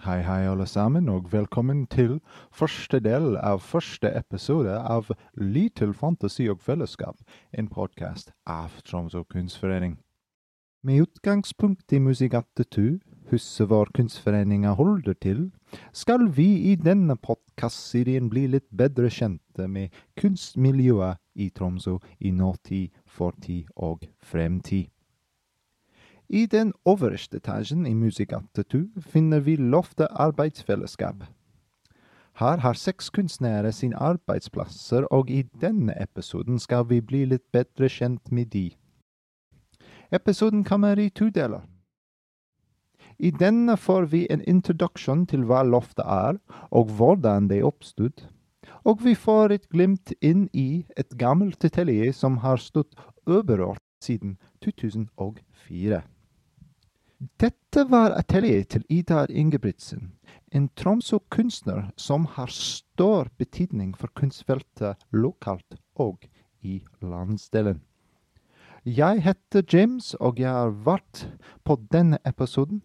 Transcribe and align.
Hei, 0.00 0.22
hei, 0.22 0.46
alle 0.48 0.64
sammen, 0.66 1.08
og 1.12 1.26
velkommen 1.32 1.82
til 1.92 2.22
første 2.56 3.02
del 3.04 3.34
av 3.36 3.58
første 3.60 4.08
episode 4.16 4.72
av 4.72 5.10
Little 5.36 5.92
Fantasy 5.92 6.46
og 6.48 6.62
Fellesskap, 6.64 7.18
en 7.52 7.66
podkast 7.68 8.30
av 8.48 8.78
Tromsø 8.88 9.20
kunstforening. 9.28 9.98
Med 10.80 11.02
utgangspunkt 11.04 11.92
i 11.92 12.00
Musikattetu, 12.00 12.96
huset 13.28 13.68
vår 13.68 13.92
kunstforeninga 13.98 14.72
holder 14.78 15.18
til, 15.20 15.42
skal 15.92 16.30
vi 16.32 16.48
i 16.70 16.78
denne 16.80 17.18
podkastserien 17.20 18.30
bli 18.32 18.46
litt 18.54 18.70
bedre 18.72 19.12
kjente 19.12 19.68
med 19.68 19.92
kunstmiljøet 20.16 21.20
i 21.36 21.50
Tromsø 21.52 21.98
i 22.20 22.32
nåtid, 22.32 22.88
fortid 23.04 23.68
og 23.76 24.08
fremtid. 24.24 24.88
I 26.32 26.46
den 26.46 26.72
øverste 26.86 27.36
etasjen 27.36 27.86
i 27.86 27.94
Musikkattetu 27.94 28.84
finner 29.00 29.40
vi 29.40 29.56
Loftet 29.56 30.06
arbeidsfellesskap. 30.10 31.24
Her 32.38 32.56
har 32.56 32.72
seks 32.72 33.10
kunstnere 33.10 33.72
sine 33.72 33.96
arbeidsplasser, 33.96 35.04
og 35.10 35.30
i 35.30 35.42
denne 35.60 35.94
episoden 36.02 36.58
skal 36.58 36.86
vi 36.88 37.00
bli 37.00 37.24
litt 37.24 37.42
bedre 37.52 37.88
kjent 37.90 38.30
med 38.30 38.46
de. 38.54 38.70
Episoden 40.12 40.62
kommer 40.64 40.98
i 40.98 41.08
to 41.08 41.28
deler. 41.34 41.66
I 43.18 43.30
denne 43.30 43.76
får 43.76 44.06
vi 44.14 44.26
en 44.30 44.46
introduksjon 44.46 45.26
til 45.26 45.42
hva 45.50 45.64
loftet 45.66 46.06
er, 46.06 46.38
og 46.70 46.94
hvordan 46.94 47.50
det 47.50 47.64
oppstod. 47.64 48.22
Og 48.84 49.02
vi 49.04 49.14
får 49.14 49.50
et 49.50 49.68
glimt 49.68 50.14
inn 50.22 50.46
i 50.54 50.86
et 50.96 51.18
gammelt 51.18 51.64
atelier 51.64 52.12
som 52.12 52.38
har 52.46 52.62
stått 52.62 52.94
uberørt 53.26 53.82
siden 54.00 54.38
2004. 54.62 56.02
Dette 57.20 57.82
var 57.84 58.14
atelieret 58.16 58.70
til 58.72 58.84
Idar 58.88 59.28
Ingebrigtsen, 59.28 60.14
en 60.56 60.70
Tromsø-kunstner 60.72 61.90
som 62.00 62.24
har 62.24 62.48
stor 62.48 63.28
betydning 63.36 63.90
for 63.92 64.08
kunstfeltet 64.16 64.96
lokalt 65.12 65.76
og 66.00 66.24
i 66.62 66.78
landsdelen. 67.04 67.82
Jeg 68.86 69.20
heter 69.20 69.62
James, 69.72 70.14
og 70.14 70.40
jeg 70.40 70.48
har 70.48 70.72
vært 70.72 71.26
på 71.64 71.76
denne 71.92 72.16
episoden 72.24 72.80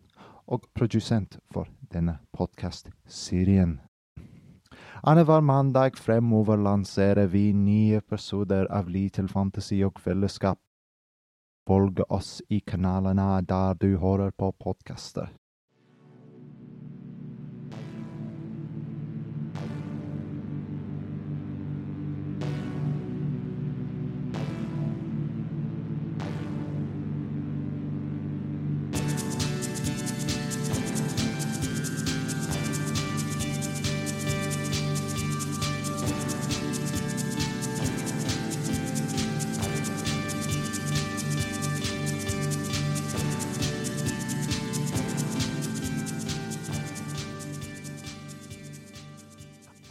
og 0.52 0.68
produsent 0.76 1.40
for 1.48 1.72
denne 1.94 2.18
podkast-serien. 2.36 3.80
Annenhver 5.08 5.40
mandag 5.40 5.96
fremover 5.96 6.60
lanserer 6.60 7.32
vi 7.32 7.54
nye 7.54 8.04
episoder 8.04 8.68
av 8.68 8.92
Little 8.92 9.32
Fantasy 9.32 9.80
og 9.88 9.96
Fellesskap. 10.04 10.60
Følg 11.66 12.04
oss 12.14 12.44
i 12.54 12.60
kanalene 12.62 13.42
der 13.50 13.74
du 13.82 13.96
hører 13.98 14.30
på 14.38 14.52
podkaster. 14.62 15.32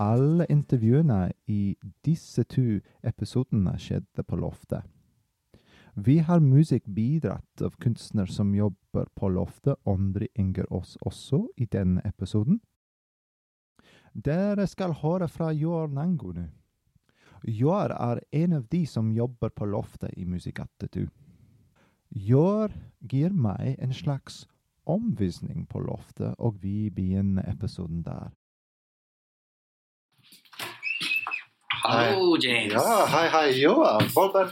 Alle 0.05 0.45
intervjuene 0.51 1.33
i 1.49 1.77
disse 2.05 2.45
to 2.51 2.81
episodene 3.07 3.77
skjedde 3.81 4.25
på 4.27 4.37
loftet. 4.37 4.83
Vi 5.95 6.19
har 6.27 6.43
musikk 6.43 6.89
bidratt 6.91 7.63
av 7.63 7.77
kunstner 7.81 8.27
som 8.27 8.51
jobber 8.55 9.07
på 9.15 9.31
loftet, 9.31 9.79
andre 9.87 10.27
ynger 10.39 10.67
oss 10.75 10.97
også 11.07 11.45
i 11.57 11.69
denne 11.71 12.03
episoden. 12.05 12.59
Dere 14.13 14.67
skal 14.67 14.97
høre 15.01 15.29
fra 15.31 15.53
Joar 15.55 15.89
Nango 15.95 16.35
nå. 16.35 16.49
Joar 17.45 17.95
er 17.95 18.21
en 18.33 18.59
av 18.59 18.69
de 18.73 18.85
som 18.87 19.13
jobber 19.13 19.53
på 19.55 19.67
loftet 19.71 20.15
i 20.17 20.25
Musikkattetu. 20.25 21.07
Joar 22.11 22.73
gir 23.01 23.33
meg 23.33 23.77
en 23.79 23.93
slags 23.93 24.45
omvisning 24.87 25.67
på 25.69 25.81
loftet, 25.81 26.35
og 26.39 26.63
vi 26.63 26.91
begynner 26.91 27.47
episoden 27.51 28.03
der. 28.03 28.33
Hallo, 31.87 32.39
James. 32.41 32.73
Ja, 32.73 33.05
hei, 33.13 33.27
hei, 33.29 33.49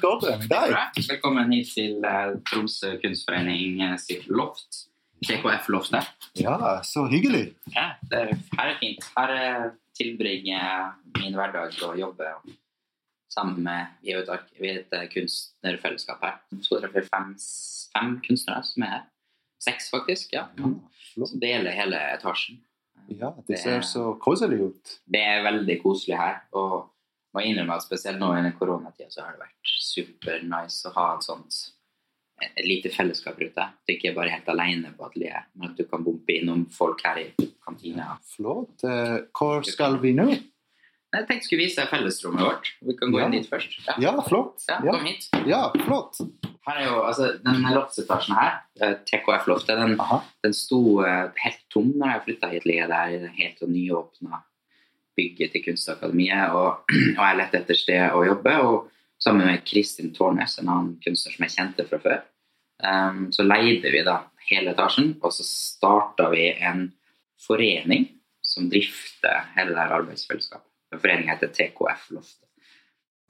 går 0.00 0.18
det 0.20 0.32
med 0.42 0.50
deg? 0.50 0.98
Velkommen 1.08 1.54
hit 1.54 1.70
til 1.72 2.02
uh, 2.04 2.34
Tromsø 2.44 2.90
kunstforening 3.00 3.78
uh, 3.80 3.94
sitt 3.96 4.26
loft. 4.28 4.82
TKF-loftet. 5.24 6.10
Ja, 6.36 6.58
så 6.84 7.06
hyggelig. 7.08 7.54
Ja, 7.72 7.94
det 8.10 8.20
er, 8.20 8.34
her 8.58 8.74
er 8.74 8.76
fint. 8.82 9.08
Her 9.16 9.32
uh, 9.32 9.64
tilbringer 9.96 10.52
jeg 10.58 11.22
min 11.22 11.38
hverdag 11.38 11.80
og 11.88 11.96
jobber 12.02 12.36
sammen 13.32 13.64
med 13.64 13.96
Vi 14.04 14.12
er 14.12 14.20
jo 14.20 14.36
et, 14.36 14.92
kunstnerfellesskap 15.14 16.20
her. 16.28 16.38
Så 16.60 16.82
det 16.84 16.92
er 16.92 17.08
fem, 17.08 17.32
fem 17.96 18.14
kunstnere 18.28 18.60
som 18.74 18.84
er 18.84 18.96
her. 18.98 19.10
Seks, 19.70 19.88
faktisk. 19.94 20.36
ja. 20.36 20.50
ja 20.60 20.74
Som 21.16 21.40
deler 21.40 21.72
hele 21.80 21.96
etasjen. 22.12 22.60
Ja, 23.08 23.32
det 23.48 23.64
ser 23.64 23.80
så 23.80 24.10
koselig 24.20 24.60
ut. 24.68 24.98
Det 25.08 25.20
er 25.32 25.46
veldig 25.48 25.80
koselig 25.80 26.20
her. 26.20 26.42
og 26.52 26.91
må 27.34 27.42
innrømme 27.44 27.74
at 27.78 27.82
spesielt 27.86 28.18
nå 28.20 28.32
i 28.36 28.52
koronatida 28.58 29.10
så 29.10 29.22
har 29.24 29.32
det 29.36 29.40
vært 29.46 29.72
supernice 29.82 30.88
å 30.90 30.94
ha 30.96 31.06
et 31.16 31.24
sånt 31.28 31.60
et 32.42 32.64
lite 32.66 32.90
fellesskap 32.90 33.36
deg. 33.54 33.68
At 33.70 33.86
du 33.86 33.92
ikke 33.94 34.08
er 34.10 34.14
bare 34.16 34.32
helt 34.34 34.48
alene 34.50 34.90
på 34.98 35.04
atelieret, 35.06 35.44
men 35.54 35.68
at 35.70 35.76
du 35.78 35.84
kan 35.86 36.02
bompe 36.02 36.34
innom 36.34 36.64
folk 36.74 37.04
her 37.06 37.20
i 37.22 37.26
kantina. 37.62 38.16
Flott. 38.34 38.82
Eh, 38.82 39.18
Hvor 39.38 39.62
skal 39.68 40.00
vi 40.02 40.10
nå? 40.16 40.26
Jeg 40.32 41.26
tenkte 41.28 41.34
jeg 41.36 41.44
skulle 41.44 41.62
vise 41.66 41.76
deg 41.82 41.90
fellesrommet 41.92 42.42
vårt. 42.42 42.70
Vi 42.82 42.96
kan 42.98 43.12
gå 43.12 43.20
Ja. 43.20 43.26
inn 43.26 43.32
dit 43.36 43.46
først. 43.48 43.76
Ja, 43.86 43.94
Ja, 44.00 44.12
flott. 44.26 44.64
ja, 44.68 44.80
kom 44.80 45.04
hit. 45.04 45.28
ja 45.46 45.70
flott. 45.84 46.18
Her 46.66 46.76
er 46.80 46.84
jo, 46.88 47.02
altså, 47.02 47.38
Denne 47.44 47.74
loftsetasjen 47.74 48.34
her, 48.34 48.62
eh, 48.80 48.94
TKF-loftet, 49.06 49.76
den, 49.76 50.00
Aha. 50.00 50.22
den 50.42 50.52
sto 50.54 51.00
eh, 51.04 51.30
helt 51.44 51.62
tom 51.70 51.92
når 51.96 52.12
jeg 52.14 52.22
flytta 52.24 52.50
hit. 52.50 52.64
Ligger 52.64 52.88
der 52.88 53.06
i 53.08 53.18
det 53.18 53.30
helt 53.38 53.60
nyåpna 53.68 54.42
bygget 55.18 55.54
til 55.54 55.64
Kunstakademiet. 55.66 56.56
Og, 56.56 56.82
og 57.18 57.22
jeg 57.22 57.38
lette 57.40 57.62
etter 57.62 57.78
sted 57.78 58.16
å 58.16 58.24
jobbe. 58.26 58.56
Og 58.66 58.88
sammen 59.22 59.48
med 59.48 59.64
Kristin 59.68 60.12
Tårnes, 60.16 60.58
en 60.58 60.70
annen 60.70 60.96
kunstner 61.04 61.36
som 61.36 61.46
jeg 61.46 61.56
kjente 61.56 61.86
fra 61.88 62.00
før, 62.02 62.20
um, 62.82 63.24
så 63.34 63.46
leide 63.46 63.94
vi 63.94 64.02
da 64.06 64.18
hele 64.48 64.74
etasjen. 64.74 65.16
Og 65.22 65.34
så 65.36 65.46
starta 65.46 66.30
vi 66.32 66.50
en 66.54 66.88
forening 67.42 68.08
som 68.42 68.68
drifter 68.70 69.52
hele 69.56 69.74
det 69.76 69.90
arbeidsfellesskapet. 69.98 70.68
Foreningen 70.92 71.32
heter 71.32 71.52
TKF 71.54 72.10
Loftet. 72.12 72.48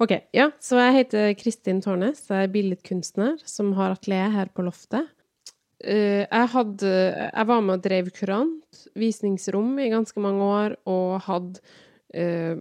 Ok, 0.03 0.17
ja, 0.35 0.49
så 0.59 0.81
jeg 0.81 0.95
heter 0.97 1.35
Kristin 1.39 1.79
Tårnes, 1.85 2.25
jeg 2.27 2.49
er 2.49 2.51
billedkunstner 2.51 3.37
som 3.47 3.69
har 3.77 3.93
atelier 3.95 4.33
her 4.35 4.49
på 4.51 4.65
loftet. 4.67 5.07
Eh, 5.83 6.25
Jeg, 6.31 6.49
hadde, 6.55 6.91
jeg 7.33 7.49
var 7.49 7.63
med 7.65 7.79
og 7.79 7.85
drev 7.85 8.11
kurant, 8.15 8.83
visningsrom, 8.99 9.75
i 9.83 9.91
ganske 9.93 10.23
mange 10.23 10.47
år, 10.47 10.77
og 10.87 11.21
hadde, 11.27 11.61
eh, 12.15 12.57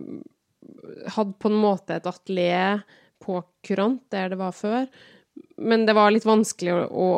hadde 1.16 1.38
på 1.38 1.52
en 1.52 1.62
måte 1.62 1.98
et 1.98 2.10
atelier 2.10 2.84
på 3.22 3.44
kurant 3.64 4.02
der 4.10 4.34
det 4.34 4.40
var 4.42 4.56
før. 4.58 4.88
Men 5.62 5.86
det 5.86 5.94
var 5.96 6.12
litt 6.12 6.26
vanskelig 6.26 6.74
å, 6.74 6.82
å, 6.90 7.10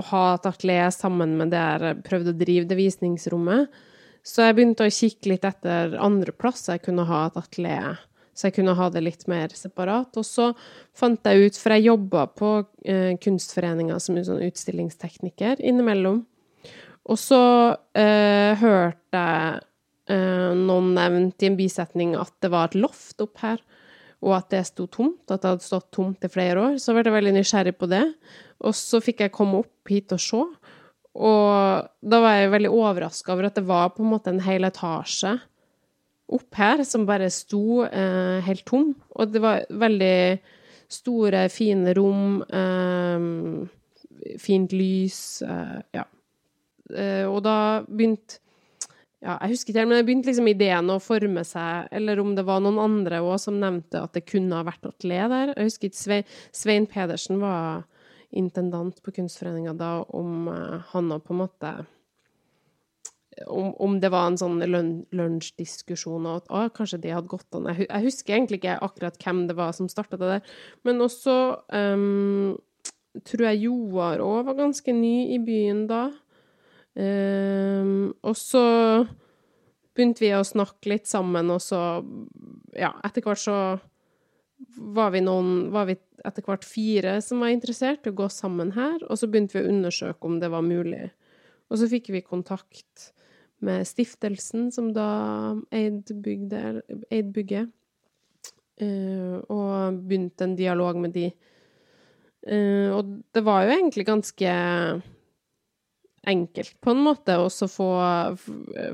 å 0.00 0.02
ha 0.10 0.24
et 0.34 0.48
atelier 0.48 0.90
sammen 0.94 1.36
med 1.38 1.52
der 1.52 1.90
jeg 1.90 2.04
prøvde 2.08 2.32
å 2.32 2.40
drive 2.40 2.66
det 2.70 2.78
visningsrommet. 2.80 3.68
Så 4.26 4.44
jeg 4.44 4.56
begynte 4.56 4.84
å 4.88 4.92
kikke 4.92 5.30
litt 5.32 5.46
etter 5.48 5.94
andre 6.00 6.32
plasser 6.36 6.76
jeg 6.76 6.88
kunne 6.88 7.06
ha 7.08 7.26
et 7.28 7.38
atelier. 7.40 8.00
Så 8.34 8.48
jeg 8.48 8.56
kunne 8.60 8.76
ha 8.78 8.88
det 8.92 9.02
litt 9.04 9.26
mer 9.30 9.52
separat. 9.56 10.14
Og 10.16 10.26
så 10.26 10.50
fant 10.96 11.26
jeg 11.26 11.50
ut, 11.50 11.58
for 11.60 11.74
jeg 11.74 11.88
jobba 11.90 12.26
på 12.32 12.52
eh, 12.88 13.16
Kunstforeninga 13.20 13.98
som 14.02 14.18
sånn 14.24 14.44
utstillingstekniker 14.46 15.60
innimellom. 15.60 16.22
Og 17.10 17.18
så 17.18 17.42
eh, 17.96 18.54
hørte 18.60 19.24
jeg 19.24 19.60
eh, 20.12 20.52
noen 20.56 20.94
nevnt 20.96 21.42
i 21.42 21.50
en 21.50 21.58
bisetning 21.58 22.14
at 22.18 22.32
det 22.44 22.52
var 22.52 22.70
et 22.70 22.78
loft 22.78 23.22
opp 23.24 23.42
her, 23.42 23.60
og 24.20 24.34
at 24.36 24.50
det 24.52 24.66
sto 24.68 24.84
tomt, 24.92 25.24
at 25.32 25.40
det 25.40 25.54
hadde 25.54 25.64
stått 25.64 25.88
tomt 25.96 26.24
i 26.26 26.30
flere 26.30 26.60
år. 26.60 26.80
Så 26.80 26.92
ble 26.92 27.06
jeg 27.06 27.16
veldig 27.16 27.36
nysgjerrig 27.38 27.72
på 27.80 27.88
det. 27.88 28.04
Og 28.68 28.76
så 28.76 29.00
fikk 29.00 29.24
jeg 29.24 29.32
komme 29.32 29.62
opp 29.62 29.88
hit 29.88 30.12
og 30.12 30.20
se. 30.20 30.42
Og 31.20 32.10
da 32.12 32.18
var 32.22 32.36
jeg 32.36 32.52
veldig 32.52 32.70
overraska 32.70 33.32
over 33.32 33.48
at 33.48 33.56
det 33.56 33.64
var 33.66 33.94
på 33.94 34.04
en 34.04 34.12
måte 34.12 34.30
en 34.30 34.44
hel 34.44 34.68
etasje 34.68 35.38
opp 36.36 36.56
her 36.60 36.84
som 36.86 37.06
bare 37.08 37.30
sto 37.34 37.82
eh, 37.86 38.38
helt 38.46 38.64
tom. 38.68 38.92
Og 39.16 39.32
det 39.32 39.42
var 39.42 39.66
veldig 39.70 40.18
store, 40.90 41.46
fine 41.52 41.94
rom, 41.98 42.40
eh, 42.42 44.36
fint 44.42 44.72
lys, 44.74 45.42
eh, 45.42 45.80
ja. 45.98 46.06
Eh, 46.90 47.26
og 47.30 47.42
da 47.46 47.56
begynte 47.86 48.40
ja, 49.20 49.34
jeg 49.42 49.52
husker 49.52 49.70
ikke 49.70 49.82
helt, 49.82 49.90
men 49.90 49.98
det 49.98 50.04
begynte 50.08 50.30
liksom 50.30 50.48
ideen 50.48 50.90
å 50.94 51.02
forme 51.02 51.42
seg, 51.44 51.90
eller 51.92 52.22
om 52.22 52.32
det 52.36 52.44
var 52.48 52.62
noen 52.64 52.78
andre 52.80 53.18
òg 53.20 53.36
som 53.42 53.58
nevnte 53.60 54.00
at 54.00 54.14
det 54.16 54.24
kunne 54.24 54.56
ha 54.56 54.64
vært 54.64 54.88
atelier 54.88 55.28
der. 55.28 55.52
Jeg 55.58 55.68
husker 55.68 55.90
ikke 55.90 56.00
Svein, 56.00 56.30
Svein 56.56 56.86
Pedersen 56.88 57.42
var 57.42 57.82
intendant 58.32 59.02
på 59.04 59.12
Kunstforeninga 59.12 59.74
da, 59.76 59.90
om 60.16 60.48
uh, 60.48 60.78
han 60.94 61.12
òg 61.12 61.26
på 61.26 61.36
en 61.36 61.42
måte 61.42 61.74
om, 63.46 63.74
om, 63.80 63.98
det 64.00 64.10
var 64.12 64.28
en 64.28 64.38
sånn 64.40 64.58
lunsjdiskusjon, 64.64 66.26
og 66.28 66.40
at 66.42 66.50
å, 66.50 66.64
kanskje 66.76 67.00
det 67.04 67.14
hadde 67.14 67.30
gått 67.30 67.56
an. 67.56 67.70
Jeg, 67.72 67.88
husker 68.04 68.36
egentlig 68.36 68.60
ikke 68.60 68.80
akkurat 68.84 69.20
hvem 69.22 69.46
det 69.48 69.56
var 69.58 69.72
som 69.76 69.88
starta 69.90 70.18
det 70.20 70.32
der. 70.34 70.58
Men 70.88 71.04
også 71.04 71.36
um, 71.72 72.58
tror 73.26 73.46
jeg 73.48 73.64
Joar 73.66 74.22
òg 74.24 74.50
var 74.50 74.58
ganske 74.60 74.94
ny 74.94 75.30
i 75.36 75.40
byen 75.42 75.86
da. 75.90 76.08
Um, 76.94 78.10
og 78.26 78.34
så 78.38 78.64
begynte 79.94 80.24
vi 80.24 80.32
å 80.34 80.46
snakke 80.46 80.90
litt 80.92 81.08
sammen, 81.10 81.52
og 81.54 81.62
så 81.64 82.02
Ja, 82.78 82.92
etter 83.06 83.24
hvert 83.24 83.40
så 83.42 83.56
var 84.76 85.12
vi 85.14 85.22
noen 85.24 85.70
Var 85.72 85.86
vi 85.88 85.94
etter 86.26 86.44
hvert 86.44 86.66
fire 86.66 87.14
som 87.24 87.40
var 87.40 87.52
interessert 87.54 88.04
i 88.04 88.12
å 88.12 88.18
gå 88.18 88.26
sammen 88.32 88.74
her, 88.76 88.98
og 89.06 89.16
så 89.16 89.28
begynte 89.30 89.56
vi 89.56 89.64
å 89.64 89.70
undersøke 89.70 90.28
om 90.28 90.36
det 90.42 90.50
var 90.52 90.66
mulig. 90.66 91.06
Og 91.70 91.80
så 91.80 91.88
fikk 91.88 92.10
vi 92.12 92.20
kontakt 92.26 93.12
med 93.64 93.86
stiftelsen 93.88 94.70
som 94.72 94.90
da 94.96 95.10
eide 95.74 96.16
bygget, 97.34 97.70
uh, 98.80 99.36
og 99.52 100.00
begynte 100.00 100.46
en 100.46 100.56
dialog 100.58 101.00
med 101.00 101.16
de. 101.16 101.30
Uh, 102.46 102.96
og 102.96 103.16
det 103.34 103.44
var 103.44 103.66
jo 103.66 103.74
egentlig 103.76 104.06
ganske 104.08 104.54
enkelt, 106.26 106.74
på 106.80 106.92
en 106.92 107.02
måte, 107.04 107.36
å 107.40 107.48
få, 107.50 107.90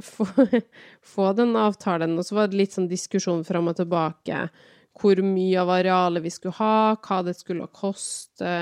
få, 0.02 0.26
få, 1.14 1.30
den 1.38 1.56
avtalen. 1.58 2.18
Og 2.18 2.26
så 2.26 2.38
var 2.38 2.50
det 2.50 2.60
litt 2.60 2.76
sånn 2.76 2.90
diskusjon 2.90 3.44
fram 3.46 3.72
og 3.72 3.78
tilbake. 3.80 4.46
Hvor 4.96 5.20
mye 5.24 5.58
av 5.60 5.72
arealet 5.74 6.24
vi 6.24 6.32
skulle 6.32 6.56
ha, 6.60 6.96
hva 7.02 7.22
det 7.26 7.34
skulle 7.36 7.66
koste, 7.74 8.52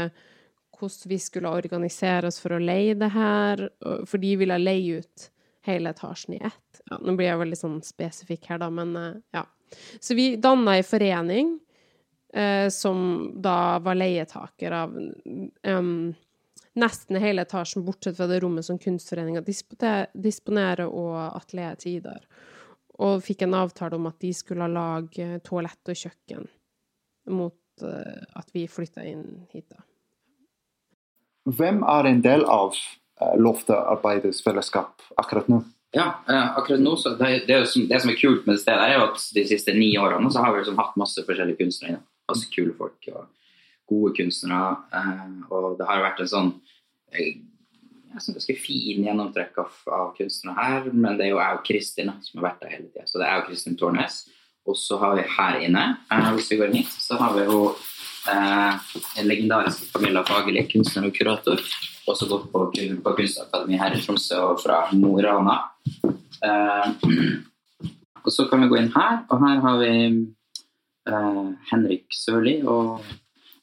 hvordan 0.74 1.12
vi 1.12 1.20
skulle 1.22 1.52
organisere 1.54 2.28
oss 2.30 2.40
for 2.42 2.56
å 2.56 2.62
leie 2.62 2.96
det 2.98 3.12
her. 3.14 3.68
For 4.08 4.20
de 4.22 4.34
ville 4.40 4.58
leie 4.58 5.04
ut 5.04 5.28
hele 5.64 5.90
etasjen 5.90 6.34
i 6.34 6.40
ett. 6.44 6.80
Ja, 6.90 6.98
nå 7.00 7.14
blir 7.16 7.30
jeg 7.30 7.40
veldig 7.40 7.58
sånn 7.58 7.78
spesifikk 7.84 8.50
her, 8.52 8.60
da, 8.60 8.70
men 8.72 8.96
eh, 9.00 9.12
ja. 9.36 9.46
Så 10.00 10.14
vi 10.14 10.34
danna 10.36 10.76
ei 10.78 10.84
forening 10.86 11.54
eh, 12.34 12.68
som 12.70 12.98
da 13.42 13.78
var 13.82 13.96
leietaker 13.98 14.76
av 14.76 14.92
um, 14.94 16.12
nesten 16.74 17.18
hele 17.22 17.42
etasjen, 17.42 17.84
bortsett 17.86 18.16
fra 18.16 18.28
det 18.30 18.40
rommet 18.44 18.66
som 18.66 18.78
Kunstforeninga 18.78 19.42
disponerer, 20.12 20.86
og 20.86 21.16
atelieret 21.32 21.82
til 21.82 21.98
Idar. 21.98 22.26
Og 23.02 23.24
fikk 23.24 23.46
en 23.46 23.56
avtale 23.58 23.98
om 23.98 24.06
at 24.10 24.20
de 24.22 24.30
skulle 24.36 24.68
lage 24.70 25.40
toalett 25.46 25.90
og 25.90 25.98
kjøkken 26.04 26.46
mot 27.34 27.82
uh, 27.82 28.38
at 28.38 28.52
vi 28.54 28.68
flytta 28.70 29.06
inn 29.08 29.46
hit, 29.50 29.70
da. 29.72 29.80
Hvem 31.44 31.82
er 31.84 32.06
en 32.08 32.22
del 32.24 32.46
av 32.48 32.76
uh, 33.24 33.32
Loftet 33.40 33.76
arbeidersfellesskap 33.78 35.06
akkurat 35.20 35.48
nå? 35.48 35.62
Ja, 35.94 36.10
uh, 36.28 36.58
akkurat 36.58 36.82
nå 36.84 36.96
så 37.00 37.14
det, 37.18 37.46
det, 37.48 37.62
som, 37.70 37.86
det, 37.88 38.02
som, 38.02 38.12
er 38.12 38.20
kult 38.20 38.44
med 38.44 38.58
det 38.58 38.64
stedet, 38.64 38.84
er 38.84 38.98
jo 38.98 39.08
at 39.08 39.24
de 39.36 39.46
siste 39.48 39.74
ni 39.76 39.94
årene 40.00 40.32
så 40.32 40.44
har 40.44 40.52
vi 40.52 40.60
liksom 40.62 40.78
hatt 40.82 41.00
masse 41.00 41.24
forskjellige 41.24 41.62
kunstnere 41.62 41.94
inne. 41.94 42.04
Masse 42.30 42.48
kule 42.52 42.76
folk 42.76 43.10
og 43.12 43.26
gode 43.90 44.14
kunstnere. 44.16 44.76
og 45.52 45.74
det 45.78 45.88
har 45.88 46.06
vært 46.06 46.22
en 46.24 46.30
sånn 46.30 46.54
jeg 48.14 48.22
synes 48.22 48.38
ganske 48.38 48.54
fin 48.62 49.02
gjennomtrekk 49.08 49.58
av, 49.58 49.78
av, 49.90 50.12
kunstnere 50.18 50.54
her. 50.54 50.88
Men 50.92 51.18
det 51.18 51.26
er 51.26 51.32
jo 51.32 51.40
jeg 51.40 51.58
og 51.58 51.64
Kristin 51.66 52.12
som 52.22 52.38
har 52.38 52.48
vært 52.50 52.62
der 52.62 52.74
hele 52.76 52.88
tida. 52.92 53.06
Så 53.10 53.20
det 53.20 53.26
er 53.26 53.40
jo 53.40 53.46
Kristin 53.48 53.78
Tårnes. 53.80 54.20
Og 54.70 54.78
så 54.80 54.96
har 55.00 55.18
vi 55.18 55.26
her 55.28 55.58
inne, 55.66 55.82
eh, 56.14 56.28
hvis 56.38 56.48
vi 56.52 56.56
går 56.60 56.70
inn 56.70 56.78
hit, 56.80 56.92
så 57.02 57.18
har 57.20 57.34
vi 57.36 57.42
jo 57.44 57.58
eh, 57.74 57.82
en 58.32 59.28
legendarisk 59.28 59.90
Camilla 59.92 60.24
Fagerli, 60.26 60.64
kunstner 60.70 61.08
og 61.08 61.16
kurator. 61.16 61.60
Også 62.10 62.28
gått 62.28 62.50
på, 62.52 62.66
på 62.70 63.16
Kunstakademiet 63.18 63.80
her 63.80 63.96
i 63.96 64.00
Tromsø 64.04 64.40
og 64.50 64.62
fra 64.62 64.82
Mo 64.96 65.14
i 65.20 65.24
Rana. 65.24 65.56
Eh, 66.44 66.88
og 68.24 68.32
så 68.32 68.46
kan 68.48 68.64
vi 68.64 68.70
gå 68.72 68.80
inn 68.80 68.92
her, 68.94 69.22
og 69.28 69.44
her 69.44 69.62
har 69.64 69.80
vi 69.80 69.92
eh, 71.10 71.44
Henrik 71.70 72.16
Sørli 72.16 72.58
og 72.62 73.04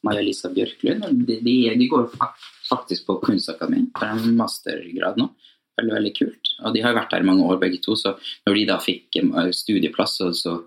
Maja 0.05 0.23
Lisa 0.25 0.49
Bjørklund. 0.53 1.05
De, 1.27 1.37
de, 1.45 1.55
de 1.77 1.89
går 1.89 2.09
faktisk 2.69 3.07
på 3.09 3.19
Kunstakademiet 3.25 3.93
for 3.97 4.09
en 4.09 4.37
mastergrad 4.37 5.21
nå. 5.21 5.31
Veldig, 5.79 5.93
veldig 5.95 6.13
kult. 6.17 6.53
Og 6.65 6.73
de 6.75 6.81
har 6.83 6.97
vært 6.97 7.13
her 7.15 7.23
i 7.23 7.29
mange 7.29 7.45
år 7.47 7.61
begge 7.61 7.79
to, 7.81 7.95
så 7.97 8.15
når 8.45 8.57
de 8.57 8.65
da 8.69 8.81
fikk 8.81 9.21
eh, 9.21 9.51
studieplass, 9.55 10.17
så, 10.21 10.31
så 10.35 10.59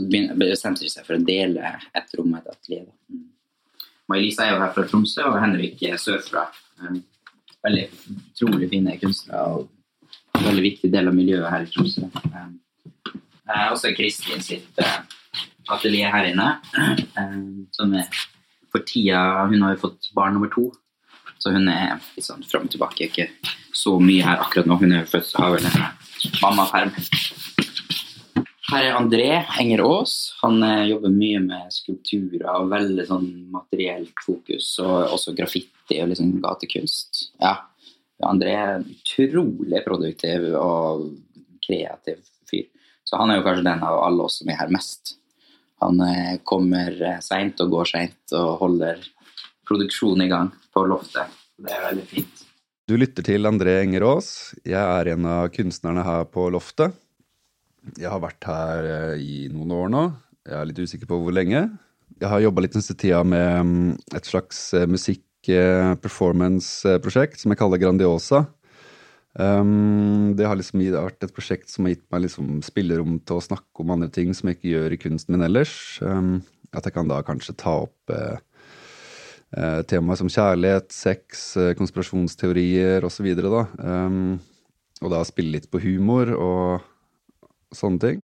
bestemte 0.00 0.84
de 0.84 0.90
seg 0.90 1.06
for 1.06 1.18
å 1.18 1.24
dele 1.26 1.76
et 1.92 2.18
rom 2.18 2.32
med 2.32 2.42
et 2.42 2.56
atelier. 2.56 2.88
Mm. 3.12 3.28
May-Lisa 4.10 4.46
er 4.46 4.54
jo 4.54 4.60
her 4.62 4.74
fra 4.74 4.84
Tromsø, 4.88 5.24
og 5.30 5.38
Henrik 5.40 5.82
er 5.88 6.00
sørfra. 6.00 6.48
Um, 6.82 7.00
veldig 7.62 7.86
utrolig 8.16 8.68
fine 8.72 8.96
kunstnere 8.98 9.42
og 9.52 9.68
en 10.38 10.48
veldig 10.48 10.64
viktig 10.64 10.90
del 10.92 11.08
av 11.08 11.16
miljøet 11.16 11.50
her 11.52 11.64
i 11.66 11.70
Tromsø. 11.70 12.08
Um, 12.32 12.58
også 13.70 13.92
Kristin 13.96 14.42
sitt 14.44 14.82
uh, 14.82 15.00
atelier 15.72 16.12
her 16.12 16.30
inne, 16.32 16.48
um, 17.20 17.66
som 17.74 17.94
er 17.96 18.08
for 18.72 18.84
tida 18.88 19.20
Hun 19.50 19.62
har 19.66 19.74
jo 19.74 19.82
fått 19.82 20.08
barn 20.16 20.32
nummer 20.36 20.48
to, 20.52 20.70
så 21.42 21.52
hun 21.52 21.68
er 21.68 21.98
litt 22.16 22.24
sånn 22.24 22.44
fram 22.48 22.64
og 22.68 22.72
tilbake. 22.72 23.08
Ikke 23.10 23.28
så 23.76 23.98
mye 24.00 24.24
her 24.24 24.40
akkurat 24.40 24.68
nå. 24.70 24.78
Hun 24.80 24.94
er 24.94 25.02
jo 25.02 25.10
født 25.12 25.34
vel 25.36 25.66
en 25.68 25.82
mammaperm. 26.40 26.94
Her 28.72 28.86
er 28.88 28.94
André 28.96 29.26
Henger 29.52 29.82
Aas. 29.84 30.12
Han 30.40 30.62
eh, 30.64 30.86
jobber 30.88 31.12
mye 31.12 31.40
med 31.44 31.74
skulpturer 31.74 32.46
og 32.54 32.70
veldig 32.72 33.04
sånn 33.04 33.26
materielt 33.52 34.22
fokus. 34.24 34.70
Og 34.80 35.12
også 35.12 35.34
graffiti 35.36 35.98
og 36.00 36.08
liksom 36.08 36.30
gatekunst. 36.40 37.26
Ja. 37.42 37.58
André 38.24 38.54
er 38.56 38.76
en 38.78 38.86
utrolig 38.86 39.82
produktiv 39.84 40.46
og 40.56 41.08
kreativ 41.66 42.22
fyr. 42.48 42.64
Så 43.04 43.20
han 43.20 43.32
er 43.32 43.40
jo 43.40 43.44
kanskje 43.44 43.66
den 43.66 43.84
av 43.84 43.98
alle 44.06 44.24
oss 44.28 44.38
som 44.40 44.52
er 44.54 44.60
her 44.62 44.72
mest. 44.72 45.18
Han 45.84 46.00
eh, 46.06 46.38
kommer 46.48 46.96
eh, 46.96 47.20
seint 47.20 47.60
og 47.60 47.76
går 47.76 47.92
seint 47.92 48.36
og 48.38 48.56
holder 48.62 49.04
produksjonen 49.68 50.24
i 50.24 50.32
gang 50.32 50.52
på 50.72 50.86
loftet. 50.88 51.28
Det 51.60 51.76
er 51.76 51.88
veldig 51.90 52.08
fint. 52.08 52.44
Du 52.88 52.96
lytter 52.96 53.26
til 53.26 53.52
André 53.52 53.82
Engerås. 53.82 54.54
Jeg 54.64 54.80
er 54.80 55.12
en 55.12 55.28
av 55.28 55.52
kunstnerne 55.52 56.08
her 56.08 56.24
på 56.32 56.48
loftet. 56.54 56.96
Jeg 57.98 58.06
har 58.12 58.20
vært 58.22 58.44
her 58.46 58.84
eh, 58.86 59.18
i 59.18 59.48
noen 59.52 59.70
år 59.74 59.88
nå. 59.92 60.12
Jeg 60.46 60.58
er 60.58 60.66
litt 60.68 60.82
usikker 60.82 61.06
på 61.10 61.18
hvor 61.22 61.32
lenge. 61.34 61.60
Jeg 62.20 62.28
har 62.30 62.40
jobba 62.44 62.60
litt 62.62 62.74
den 62.76 62.84
siste 62.84 63.00
tida 63.02 63.20
med 63.26 63.66
mm, 63.66 63.90
et 64.18 64.26
slags 64.28 64.58
eh, 64.78 64.90
musikk-performance-prosjekt 64.90 67.38
som 67.42 67.50
jeg 67.50 67.58
kaller 67.58 67.82
Grandiosa. 67.82 68.40
Um, 69.32 70.36
det 70.36 70.44
har 70.44 70.56
liksom 70.60 70.84
vært 70.92 71.24
et 71.24 71.32
prosjekt 71.32 71.72
som 71.72 71.86
har 71.86 71.94
gitt 71.94 72.04
meg 72.12 72.20
liksom 72.26 72.46
spillerom 72.66 73.14
til 73.24 73.36
å 73.38 73.46
snakke 73.46 73.76
om 73.80 73.92
andre 73.94 74.10
ting 74.12 74.28
som 74.36 74.48
jeg 74.50 74.56
ikke 74.58 74.74
gjør 74.74 74.90
i 74.92 75.00
kunsten 75.00 75.32
min 75.34 75.46
ellers. 75.48 75.74
Um, 76.04 76.44
at 76.76 76.84
jeg 76.86 76.94
kan 76.94 77.08
da 77.08 77.22
kanskje 77.26 77.54
ta 77.60 77.74
opp 77.86 78.12
eh, 78.12 78.38
temaer 79.88 80.18
som 80.20 80.30
kjærlighet, 80.32 80.88
sex, 80.94 81.52
eh, 81.60 81.74
konspirasjonsteorier 81.76 83.04
osv. 83.08 83.28
Og, 83.42 83.74
um, 83.82 84.38
og 85.02 85.08
da 85.12 85.18
spille 85.28 85.58
litt 85.58 85.68
på 85.72 85.82
humor 85.82 86.32
og 86.36 86.88
sånne 87.76 87.98
ting. 87.98 88.22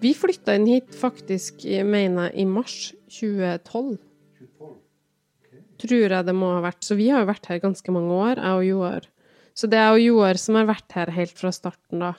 Vi 0.00 0.14
flytta 0.16 0.54
inn 0.56 0.68
hit 0.68 0.94
faktisk, 0.96 1.64
mener 1.84 2.30
jeg, 2.30 2.36
i 2.40 2.46
mars 2.48 2.76
2012. 3.12 3.98
2012. 4.40 4.70
Okay. 5.44 5.64
Tror 5.84 6.14
jeg 6.16 6.28
det 6.28 6.36
må 6.36 6.52
ha 6.54 6.62
vært. 6.64 6.82
Så 6.86 6.96
vi 6.96 7.10
har 7.12 7.24
jo 7.24 7.30
vært 7.30 7.50
her 7.50 7.60
ganske 7.62 7.94
mange 7.94 8.16
år, 8.16 8.40
jeg 8.40 8.60
og 8.60 8.68
Joar. 8.68 9.08
Så 9.52 9.68
det 9.68 9.80
er 9.80 9.90
jo 9.92 10.14
Joar 10.14 10.40
som 10.40 10.56
har 10.56 10.70
vært 10.70 10.96
her 10.96 11.12
helt 11.12 11.36
fra 11.36 11.52
starten, 11.52 12.00
da. 12.00 12.14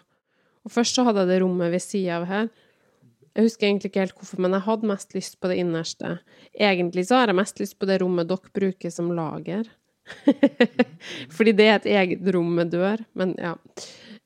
Og 0.62 0.74
først 0.76 0.98
så 0.98 1.08
hadde 1.08 1.24
jeg 1.24 1.32
det 1.32 1.40
rommet 1.42 1.74
ved 1.74 1.82
sida 1.82 2.20
av 2.20 2.28
her. 2.30 2.52
Jeg 3.32 3.48
husker 3.48 3.68
egentlig 3.68 3.90
ikke 3.92 4.04
helt 4.04 4.18
hvorfor, 4.20 4.42
men 4.44 4.54
jeg 4.58 4.66
hadde 4.68 4.90
mest 4.92 5.14
lyst 5.16 5.38
på 5.40 5.50
det 5.50 5.58
innerste. 5.62 6.18
Egentlig 6.52 7.08
så 7.08 7.22
har 7.22 7.32
jeg 7.32 7.40
mest 7.40 7.62
lyst 7.64 7.78
på 7.80 7.88
det 7.90 8.02
rommet 8.04 8.30
dere 8.30 8.54
bruker 8.54 8.94
som 8.94 9.10
lager. 9.16 9.70
Fordi 11.36 11.54
det 11.56 11.68
er 11.68 11.78
et 11.80 11.90
eget 11.96 12.32
rom 12.36 12.52
med 12.60 12.74
dør. 12.76 13.02
Men 13.18 13.34
ja. 13.40 13.56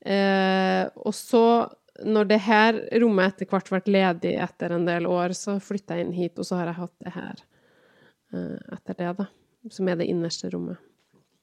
Eh, 0.01 0.89
og 1.05 1.13
så 1.15 1.45
når 2.03 2.27
det 2.29 2.39
her 2.43 2.79
rommet 3.01 3.33
etter 3.33 3.49
hvert 3.49 3.69
ble 3.71 3.95
ledig 3.95 4.33
etter 4.43 4.75
en 4.75 4.87
del 4.87 5.07
år, 5.07 5.35
så 5.37 5.57
flytta 5.63 5.97
jeg 5.97 6.07
inn 6.07 6.15
hit, 6.15 6.39
og 6.39 6.47
så 6.47 6.59
har 6.59 6.71
jeg 6.71 6.79
hatt 6.81 6.95
det 7.05 7.13
her 7.15 7.43
uh, 8.35 8.75
etter 8.75 8.99
det, 8.99 9.13
da. 9.21 9.29
Som 9.71 9.87
er 9.89 10.01
det 10.01 10.09
innerste 10.11 10.51
rommet. 10.53 10.81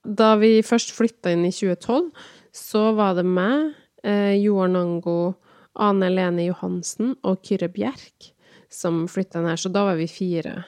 Da 0.02 0.34
vi 0.38 0.60
først 0.66 0.92
flytta 0.94 1.32
inn 1.32 1.46
i 1.46 1.54
2012, 1.54 2.10
så 2.54 2.84
var 2.98 3.16
det 3.18 3.24
meg, 3.26 3.72
uh, 4.04 4.34
Joar 4.36 4.70
Nango, 4.74 5.34
Ane 5.80 6.10
Lene 6.12 6.50
Johansen 6.50 7.16
og 7.24 7.40
Kyrre 7.46 7.70
Bjerk 7.72 8.32
som 8.72 9.06
flytta 9.08 9.40
inn 9.40 9.50
her, 9.50 9.60
så 9.60 9.70
da 9.72 9.84
var 9.88 9.98
vi 10.00 10.08
fire. 10.10 10.62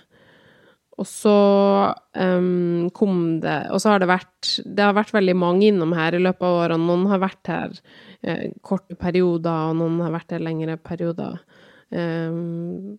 Og 0.95 1.07
så 1.11 1.35
um, 2.15 2.91
kom 2.95 3.41
det 3.43 3.57
Og 3.75 3.81
så 3.83 3.91
har 3.91 4.03
det 4.03 4.07
vært 4.07 4.51
Det 4.63 4.85
har 4.85 4.95
vært 4.95 5.15
veldig 5.17 5.35
mange 5.35 5.67
innom 5.73 5.95
her 5.97 6.15
i 6.15 6.23
løpet 6.23 6.47
av 6.47 6.59
årene. 6.63 6.87
Noen 6.87 7.09
har 7.11 7.23
vært 7.23 7.51
her 7.51 7.79
eh, 8.23 8.51
korte 8.63 8.95
perioder, 8.99 9.71
og 9.73 9.79
noen 9.81 9.99
har 10.05 10.15
vært 10.15 10.37
her 10.37 10.45
lengre 10.45 10.77
perioder. 10.79 11.41
Um, 11.91 12.99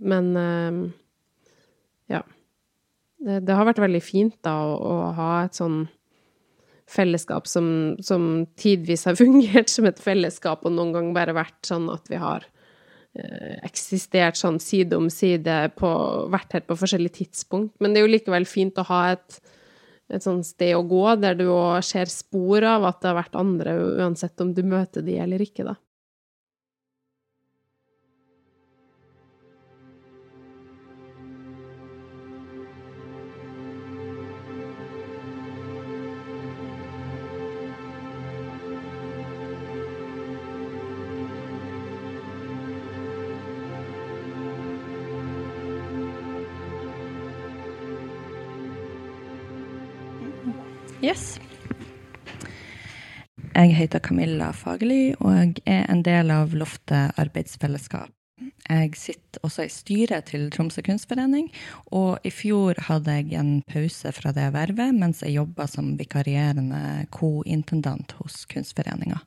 men 0.00 0.32
um, 0.36 0.80
ja. 2.10 2.22
Det, 3.16 3.40
det, 3.46 3.54
har 3.54 3.68
vært 3.68 3.80
veldig 3.82 4.02
fint 4.04 4.34
da 4.44 4.56
å, 4.66 4.74
å 4.76 4.96
ha 5.16 5.30
et 5.46 5.56
sånn 5.56 5.84
fellesskap 6.90 7.48
som, 7.50 7.96
som, 8.04 8.46
tidvis 8.58 9.06
har 9.08 9.18
fungert 9.22 9.72
som 9.72 9.88
et 9.88 10.02
fellesskap, 10.02 10.66
og 10.66 10.74
noen 10.74 10.92
ganger 10.94 11.16
bare 11.16 11.38
vært 11.38 11.60
sånn 11.66 11.88
at 11.92 12.10
vi 12.12 12.20
har 12.22 12.46
eksistert 13.66 14.38
sånn 14.38 14.58
side 14.62 14.96
om 14.96 15.08
side, 15.12 15.56
på, 15.78 15.90
vært 16.32 16.56
her 16.56 16.64
på 16.66 16.78
forskjellige 16.78 17.22
tidspunkt. 17.22 17.74
Men 17.80 17.92
det 17.92 18.00
er 18.00 18.06
jo 18.06 18.14
likevel 18.14 18.48
fint 18.48 18.78
å 18.80 18.86
ha 18.90 19.00
et, 19.14 19.40
et 20.12 20.24
sånt 20.24 20.46
sted 20.48 20.74
å 20.76 20.84
gå, 20.86 21.04
der 21.22 21.38
du 21.38 21.46
òg 21.52 21.80
ser 21.86 22.10
spor 22.12 22.66
av 22.66 22.86
at 22.88 23.00
det 23.02 23.12
har 23.12 23.20
vært 23.22 23.40
andre, 23.40 23.76
uansett 24.02 24.44
om 24.44 24.52
du 24.56 24.62
møter 24.66 25.06
de 25.06 25.18
eller 25.22 25.44
ikke, 25.44 25.66
da. 25.68 25.76
Jeg 53.56 53.70
heter 53.72 54.02
Camilla 54.04 54.50
Fagerli, 54.52 55.14
og 55.16 55.30
jeg 55.32 55.62
er 55.64 55.86
en 55.88 56.02
del 56.04 56.28
av 56.28 56.52
Loftet 56.52 57.16
arbeidsfellesskap. 57.16 58.10
Jeg 58.68 58.90
sitter 59.00 59.46
også 59.48 59.64
i 59.64 59.70
styret 59.72 60.26
til 60.28 60.50
Tromsø 60.52 60.82
kunstforening, 60.84 61.46
og 61.88 62.20
i 62.20 62.32
fjor 62.34 62.76
hadde 62.84 63.14
jeg 63.16 63.32
en 63.40 63.62
pause 63.64 64.12
fra 64.12 64.34
det 64.36 64.50
vervet 64.52 64.92
mens 64.98 65.22
jeg 65.24 65.38
jobba 65.38 65.64
som 65.72 65.94
vikarierende 65.96 67.06
co-intendant 67.16 68.12
hos 68.18 68.42
Kunstforeninga. 68.50 69.22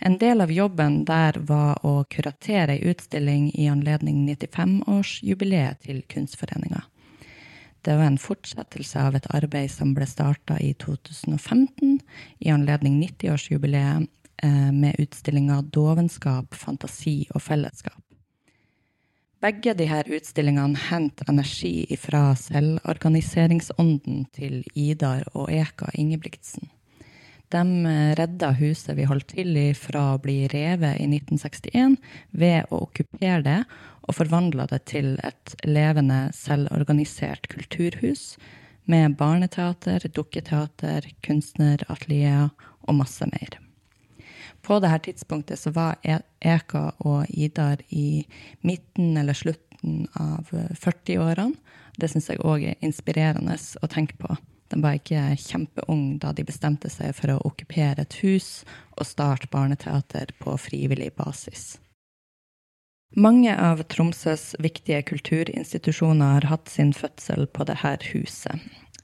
En 0.00 0.16
del 0.16 0.40
av 0.40 0.54
jobben 0.54 1.02
der 1.04 1.36
var 1.52 1.84
å 1.84 2.06
kuratere 2.08 2.78
ei 2.78 2.94
utstilling 2.94 3.50
i 3.52 3.68
anledning 3.68 4.24
95-årsjubileet 4.24 5.84
til 5.84 6.00
Kunstforeninga. 6.08 6.86
Det 7.82 7.96
var 7.98 8.06
en 8.06 8.18
fortsettelse 8.18 9.00
av 9.02 9.16
et 9.18 9.26
arbeid 9.34 9.70
som 9.70 9.90
ble 9.96 10.06
starta 10.06 10.58
i 10.62 10.70
2015 10.78 11.98
i 12.38 12.52
anledning 12.54 13.00
90-årsjubileet 13.02 14.06
eh, 14.42 14.70
med 14.70 15.00
utstillinga 15.02 15.58
Dovenskap, 15.74 16.54
fantasi 16.54 17.24
og 17.34 17.42
fellesskap. 17.42 17.98
Begge 19.42 19.74
disse 19.74 20.04
utstillingene 20.14 20.78
henter 20.78 21.32
energi 21.32 21.96
fra 21.98 22.28
selvorganiseringsånden 22.38 24.28
til 24.30 24.60
Idar 24.78 25.26
og 25.34 25.50
Eka 25.50 25.90
Ingebrigtsen. 25.98 26.70
De 27.50 27.62
eh, 27.90 28.12
redda 28.16 28.52
huset 28.60 28.94
vi 28.96 29.08
holdt 29.10 29.32
til 29.34 29.56
i 29.58 29.72
fra 29.74 30.12
å 30.14 30.20
bli 30.22 30.44
revet 30.52 31.02
i 31.02 31.08
1961 31.10 31.98
ved 32.30 32.70
å 32.70 32.84
okkupere 32.86 33.42
det 33.48 33.58
og 34.08 34.16
forvandla 34.18 34.66
det 34.70 34.82
til 34.90 35.14
et 35.24 35.54
levende, 35.64 36.28
selvorganisert 36.34 37.48
kulturhus 37.52 38.36
med 38.90 39.16
barneteater, 39.16 40.08
dukketeater, 40.10 41.06
kunstneratelier 41.22 42.50
og 42.82 42.98
masse 42.98 43.26
mer. 43.30 43.58
På 44.62 44.78
dette 44.82 45.10
tidspunktet 45.10 45.58
så 45.58 45.72
var 45.74 45.98
e- 46.02 46.22
Eka 46.40 46.92
og 46.98 47.26
Idar 47.30 47.82
i 47.90 48.24
midten 48.62 49.16
eller 49.16 49.34
slutten 49.34 50.06
av 50.14 50.50
40-årene. 50.52 51.58
Det 51.98 52.08
syns 52.10 52.30
jeg 52.30 52.40
òg 52.40 52.64
er 52.70 52.84
inspirerende 52.86 53.58
å 53.82 53.90
tenke 53.90 54.16
på. 54.18 54.36
De 54.72 54.78
var 54.80 54.96
ikke 54.96 55.34
kjempeung 55.36 56.16
da 56.22 56.30
de 56.32 56.46
bestemte 56.48 56.88
seg 56.88 57.12
for 57.18 57.34
å 57.34 57.42
okkupere 57.50 58.06
et 58.06 58.18
hus 58.22 58.62
og 58.96 59.04
starte 59.06 59.50
barneteater 59.52 60.32
på 60.40 60.54
frivillig 60.56 61.10
basis. 61.18 61.81
Mange 63.14 63.52
av 63.60 63.82
Tromsøs 63.92 64.54
viktige 64.58 65.02
kulturinstitusjoner 65.04 66.38
har 66.38 66.48
hatt 66.48 66.70
sin 66.72 66.94
fødsel 66.96 67.44
på 67.52 67.66
dette 67.68 67.98
huset. 68.14 68.56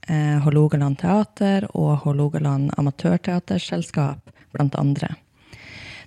Eh, 0.07 0.39
Hålogaland 0.41 0.97
teater 0.97 1.67
og 1.77 1.99
Hålogaland 2.05 2.71
amatørteaterselskap, 2.77 4.31
blant 4.51 4.75
andre. 4.75 5.13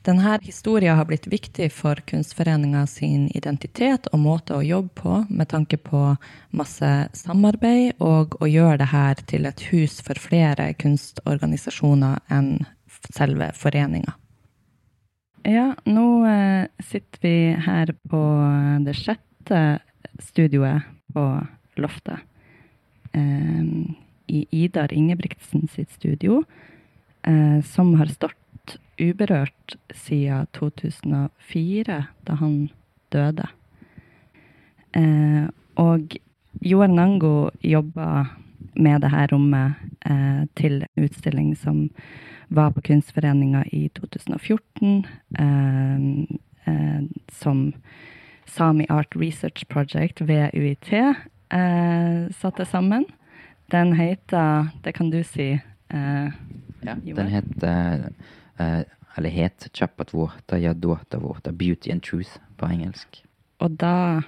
Denne 0.03 0.39
historien 0.43 0.97
har 0.99 1.07
blitt 1.07 1.29
viktig 1.31 1.69
for 1.71 2.01
Kunstforeninga 2.11 2.89
sin 2.91 3.29
identitet 3.39 4.09
og 4.11 4.19
måte 4.25 4.57
å 4.57 4.65
jobbe 4.67 4.91
på, 4.99 5.21
med 5.31 5.53
tanke 5.53 5.79
på 5.79 6.17
masse 6.51 6.91
samarbeid 7.15 8.03
og 8.03 8.35
å 8.43 8.51
gjøre 8.51 8.81
det 8.83 8.91
her 8.91 9.23
til 9.31 9.47
et 9.47 9.63
hus 9.71 10.01
for 10.03 10.19
flere 10.19 10.73
kunstorganisasjoner 10.75 12.19
enn 12.35 12.57
selve 13.15 13.53
foreninga. 13.55 14.17
Ja, 15.43 15.73
nå 15.85 16.23
eh, 16.27 16.69
sitter 16.79 17.19
vi 17.23 17.37
her 17.65 17.91
på 18.07 18.21
det 18.87 18.95
sjette 18.95 19.63
studioet 20.23 20.87
på 21.11 21.25
Loftet. 21.83 22.23
Eh, 23.11 23.65
I 24.31 24.45
Idar 24.55 24.93
Ingebrigtsen 24.95 25.67
sitt 25.69 25.91
studio, 25.91 26.45
eh, 27.27 27.59
som 27.67 27.95
har 27.99 28.07
stått 28.07 28.77
uberørt 29.03 29.75
siden 29.91 30.47
2004, 30.55 31.99
da 32.23 32.39
han 32.39 32.71
døde. 33.11 33.49
Eh, 34.95 35.51
og 35.75 36.15
Joar 36.63 36.93
Nango 36.93 37.51
jobba 37.67 38.29
med 38.79 39.03
dette 39.03 39.27
rommet 39.33 39.75
eh, 40.07 40.45
til 40.55 40.85
utstilling 40.95 41.57
som 41.59 41.89
var 42.55 42.71
på 42.71 42.81
Kunstforeninga 42.81 43.65
i 43.73 43.89
2014 43.89 45.07
eh, 45.39 45.97
eh, 46.65 47.03
som 47.33 47.73
Sami 48.47 48.87
Art 48.89 49.17
Research 49.17 49.69
Project 49.69 50.21
ved 50.21 50.51
UiT 50.55 50.93
eh, 50.93 52.31
satte 52.31 52.65
sammen. 52.65 53.05
Den 53.71 53.93
heter 53.93 54.69
Det 54.85 54.93
kan 54.93 55.11
du 55.11 55.23
si. 55.25 55.61
Eh, 55.89 56.29
ja, 56.83 56.95
den 56.95 57.27
heter 57.29 58.11
eh, 58.59 58.83
Eller 59.17 59.31
het 59.31 59.69
Chapat 59.73 60.13
ja 60.51 60.59
Yadota 60.59 61.19
Water 61.19 61.53
Beauty 61.53 61.91
and 61.91 62.03
Truth 62.03 62.41
på 62.57 62.67
engelsk. 62.67 63.25
Og 63.59 63.71
da 63.81 64.23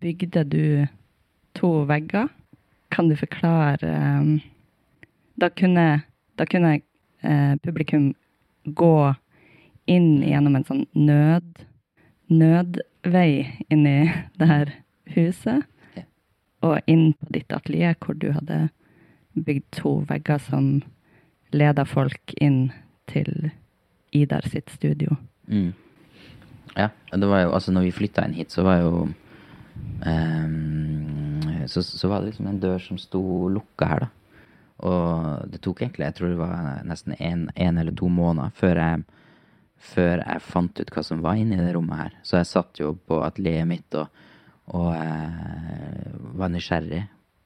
bygde 0.00 0.44
du 0.44 0.86
to 1.54 1.84
vegger. 1.84 2.28
Kan 2.90 3.08
du 3.08 3.16
forklare 3.16 3.78
eh, 3.82 4.40
Da 5.40 5.48
kunne, 5.48 6.02
da 6.38 6.44
kunne 6.44 6.80
eh, 7.24 7.54
publikum 7.64 8.12
gå 8.64 9.14
inn 9.90 10.22
gjennom 10.24 10.56
en 10.56 10.66
sånn 10.68 10.84
nød, 10.96 11.64
nødvei 12.32 13.30
inn 13.68 13.86
i 13.88 13.98
det 14.40 14.50
her 14.50 14.72
huset. 15.16 15.66
Ja. 15.98 16.06
Og 16.64 16.90
inn 16.90 17.12
på 17.18 17.32
ditt 17.34 17.52
atelier, 17.52 17.96
hvor 18.00 18.16
du 18.16 18.30
hadde 18.36 18.68
bygd 19.34 19.66
to 19.74 19.98
vegger 20.08 20.40
som 20.42 20.78
leda 21.54 21.84
folk 21.86 22.34
inn 22.42 22.68
til 23.10 23.50
Idar 24.14 24.46
sitt 24.46 24.70
studio. 24.70 25.16
Mm. 25.50 25.72
Ja, 26.78 26.88
det 27.10 27.26
var 27.26 27.40
jo 27.42 27.54
altså 27.54 27.72
når 27.74 27.88
vi 27.88 27.96
flytta 27.96 28.24
inn 28.26 28.36
hit, 28.36 28.54
så 28.54 28.62
var 28.66 28.78
jo 28.78 29.08
um, 30.06 31.40
så, 31.66 31.82
så, 31.82 32.08
var 32.08 32.20
det 32.20 32.32
liksom 32.32 32.46
en 32.50 32.60
dør 32.62 32.78
som 32.82 32.98
sto 32.98 33.22
lukka 33.50 33.88
her, 33.90 34.04
da. 34.06 34.08
Og 34.82 35.44
det 35.50 35.60
tok 35.62 35.84
egentlig, 35.84 36.08
jeg 36.08 36.16
tror 36.18 36.32
det 36.32 36.40
var 36.40 36.80
nesten 36.88 37.14
en, 37.18 37.46
en 37.54 37.78
eller 37.78 37.94
to 37.94 38.08
måneder 38.10 38.54
før 38.58 38.80
jeg, 38.80 39.04
før 39.94 40.24
jeg, 40.24 40.42
fant 40.42 40.80
ut 40.80 40.90
hva 40.90 41.04
som 41.06 41.22
var 41.22 41.38
inni 41.38 41.60
det 41.60 41.74
rommet 41.76 42.00
her. 42.00 42.18
Så 42.26 42.40
jeg 42.40 42.50
satt 42.50 42.82
jo 42.82 42.94
på 43.06 43.20
atelieret 43.22 43.70
mitt 43.70 43.98
og, 44.00 44.10
og 44.74 44.90
eh, 44.96 46.10
var 46.40 46.50
nysgjerrig 46.50 47.04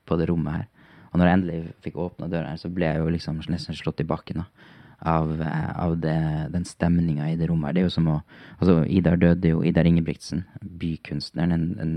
på 0.08 0.18
det 0.18 0.30
rommet 0.30 0.60
her. 0.60 0.66
Og 1.12 1.20
når 1.20 1.28
jeg 1.28 1.38
endelig 1.38 1.76
fikk 1.84 2.00
åpna 2.00 2.28
døra 2.32 2.52
her, 2.52 2.60
så 2.60 2.72
ble 2.72 2.88
jeg 2.88 3.02
jo 3.02 3.12
liksom 3.12 3.40
nesten 3.48 3.76
slått 3.76 4.04
i 4.04 4.08
bakken. 4.08 4.44
da. 4.44 4.74
av, 4.98 5.42
eh, 5.42 5.78
av 5.78 5.98
det, 5.98 6.48
den 6.50 6.64
stemninga 6.64 7.30
i 7.30 7.36
det 7.36 7.46
rommet. 7.46 7.68
her. 7.68 7.72
Det 7.74 7.80
er 7.80 7.88
jo 7.88 7.90
som 7.90 8.08
å 8.08 8.22
Altså, 8.58 8.84
Idar 8.86 9.16
døde 9.16 9.48
jo, 9.48 9.62
Idar 9.62 9.86
Ingebrigtsen, 9.86 10.44
bykunstneren, 10.80 11.54
en, 11.54 11.64
en, 11.82 11.94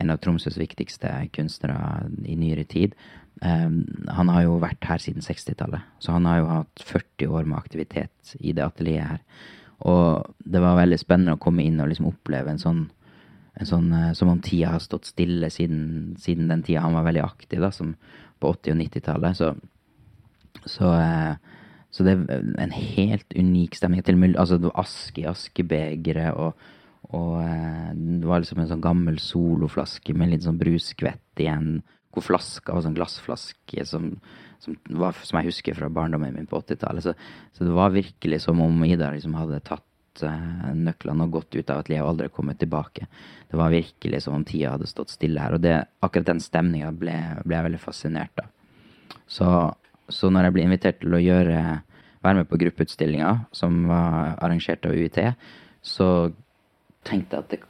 en 0.00 0.12
av 0.12 0.20
Tromsøs 0.22 0.58
viktigste 0.60 1.10
kunstnere 1.34 2.06
i 2.24 2.36
nyere 2.38 2.64
tid. 2.68 2.96
Um, 3.40 3.84
han 4.08 4.30
har 4.32 4.44
jo 4.44 4.58
vært 4.60 4.84
her 4.88 5.00
siden 5.00 5.24
60-tallet, 5.24 5.86
så 6.02 6.16
han 6.16 6.28
har 6.28 6.40
jo 6.40 6.48
hatt 6.50 6.84
40 6.84 7.34
år 7.38 7.48
med 7.48 7.58
aktivitet 7.60 8.34
i 8.40 8.54
det 8.56 8.66
atelieret 8.66 9.14
her. 9.14 9.44
Og 9.90 10.34
det 10.44 10.60
var 10.60 10.76
veldig 10.76 10.98
spennende 11.00 11.38
å 11.38 11.40
komme 11.40 11.64
inn 11.64 11.80
og 11.80 11.88
liksom 11.88 12.10
oppleve 12.10 12.52
en 12.52 12.60
sånn, 12.60 12.82
en 13.60 13.66
sånn 13.66 13.88
Som 14.14 14.28
om 14.28 14.42
tida 14.44 14.74
har 14.74 14.82
stått 14.84 15.08
stille 15.08 15.48
siden, 15.50 16.16
siden 16.20 16.52
den 16.52 16.62
tida 16.62 16.84
han 16.84 16.94
var 16.94 17.06
veldig 17.08 17.24
aktiv, 17.24 17.60
da, 17.60 17.72
som 17.72 17.94
på 18.40 18.52
80- 18.52 18.74
og 18.74 18.78
90-tallet. 18.82 19.40
Så, 19.40 19.54
så 20.68 20.92
uh, 20.92 21.56
så 21.90 22.06
det 22.06 22.12
er 22.30 22.44
en 22.62 22.74
helt 22.74 23.34
unik 23.34 23.74
stemning. 23.74 24.02
Til 24.06 24.14
og 24.14 24.22
med 24.22 24.36
altså, 24.38 24.60
aske 24.78 25.24
i 25.24 25.28
askebegeret, 25.30 26.34
og, 26.38 26.54
og 27.08 27.40
eh, 27.42 27.90
det 27.94 28.28
var 28.28 28.42
liksom 28.42 28.60
en 28.62 28.70
sånn 28.70 28.84
gammel 28.84 29.18
soloflaske 29.22 30.14
med 30.14 30.34
litt 30.34 30.44
sånn 30.46 30.60
bruskvett 30.60 31.42
igjen. 31.42 31.80
Hvor 32.10 32.26
flaska 32.26 32.74
var 32.74 32.84
sånn 32.84 32.96
glassflaske 32.96 33.84
som, 33.86 34.12
som, 34.62 34.76
var, 34.90 35.16
som, 35.22 35.38
jeg 35.40 35.52
husker 35.52 35.78
fra 35.78 35.90
barndommen 35.92 36.34
min 36.36 36.48
på 36.50 36.58
80-tallet. 36.60 37.06
Så, 37.06 37.14
så, 37.54 37.66
det 37.66 37.76
var 37.76 37.94
virkelig 37.94 38.42
som 38.44 38.60
om 38.62 38.84
Ida 38.84 39.12
liksom 39.14 39.36
hadde 39.38 39.62
tatt 39.66 40.24
uh, 40.26 40.72
nøklene 40.74 41.28
og 41.28 41.36
gått 41.38 41.54
ut 41.54 41.70
av 41.70 41.84
atelieret 41.84 42.02
og 42.02 42.12
aldri 42.16 42.30
kommet 42.34 42.58
tilbake. 42.58 43.06
Det 43.50 43.58
var 43.58 43.70
virkelig 43.70 44.24
som 44.26 44.36
om 44.36 44.46
tida 44.46 44.74
hadde 44.74 44.90
stått 44.90 45.14
stille 45.14 45.42
her. 45.42 45.54
Og 45.54 45.62
det, 45.62 45.76
akkurat 46.02 46.32
den 46.32 46.42
stemninga 46.42 46.90
ble, 46.90 47.14
ble, 47.44 47.54
jeg 47.56 47.68
veldig 47.70 47.84
fascinert 47.86 48.42
av. 48.42 48.50
Så 49.30 49.46
så 50.10 50.30
når 50.30 50.48
jeg 50.48 50.56
ble 50.56 50.66
invitert 50.66 51.00
til 51.02 51.14
å 51.14 51.22
gjøre, 51.22 51.58
være 52.24 52.42
med 52.42 52.50
på 52.50 52.58
gruppeutstillinga 52.60 53.32
som 53.56 53.84
var 53.90 54.36
arrangert 54.42 54.86
av 54.86 54.96
UiT, 54.96 55.20
så 55.80 56.08
tenkte 57.06 57.40
at, 57.40 57.50
det, 57.50 57.60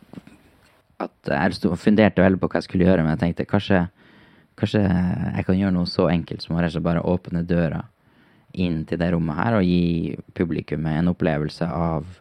at 1.01 1.31
Jeg 1.33 1.57
stod, 1.59 1.79
funderte 1.81 2.23
veldig 2.23 2.41
på 2.41 2.51
hva 2.51 2.61
jeg 2.61 2.69
skulle 2.69 2.89
gjøre, 2.89 3.05
men 3.05 3.15
jeg 3.15 3.23
tenkte 3.25 3.49
kanskje, 3.49 3.85
kanskje 4.61 4.83
jeg 4.83 5.47
kan 5.47 5.61
gjøre 5.61 5.77
noe 5.77 5.91
så 5.91 6.09
enkelt 6.11 6.45
som 6.45 6.59
å 6.59 6.85
bare 6.85 7.05
åpne 7.07 7.45
døra 7.47 7.85
inn 8.59 8.83
til 8.89 8.99
det 8.99 9.13
rommet 9.15 9.39
her 9.39 9.61
og 9.61 9.67
gi 9.67 10.17
publikummet 10.35 10.99
en 10.99 11.13
opplevelse 11.13 11.69
av 11.71 12.19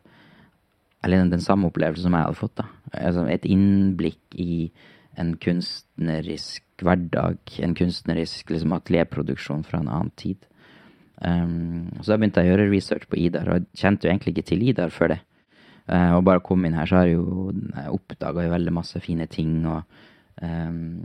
Eller 1.02 1.30
den 1.32 1.40
samme 1.40 1.70
opplevelsen 1.70 2.10
som 2.10 2.16
jeg 2.16 2.28
hadde 2.28 2.36
fått. 2.36 2.56
da. 2.60 2.66
Altså 2.92 3.22
et 3.32 3.46
innblikk 3.48 4.36
i 4.36 4.70
en 5.16 5.38
kunstnerisk 5.40 6.64
hverdag, 6.84 7.40
en 7.64 7.76
kunstnerisk 7.76 8.52
liksom, 8.52 8.74
atelierproduksjon 8.76 9.64
fra 9.64 9.80
en 9.80 9.88
annen 9.88 10.12
tid. 10.20 10.44
Um, 11.24 11.88
så 12.02 12.12
da 12.12 12.18
begynte 12.20 12.44
jeg 12.44 12.52
å 12.52 12.54
gjøre 12.54 12.68
research 12.72 13.08
på 13.08 13.20
Idar, 13.20 13.48
og 13.48 13.62
jeg 13.62 13.82
kjente 13.82 14.08
jo 14.08 14.12
egentlig 14.12 14.36
ikke 14.36 14.50
til 14.52 14.68
Idar 14.72 14.92
før 14.92 15.14
det. 15.14 15.20
Uh, 15.90 16.14
og 16.18 16.26
bare 16.28 16.42
å 16.42 16.46
komme 16.46 16.70
inn 16.70 16.78
her, 16.78 16.86
så 16.86 17.00
har 17.00 17.10
jeg 17.10 17.18
jo 17.18 17.50
oppdaga 17.90 18.46
veldig 18.52 18.74
masse 18.76 19.00
fine 19.02 19.26
ting. 19.32 19.64
og 19.66 19.82
um, 20.44 21.00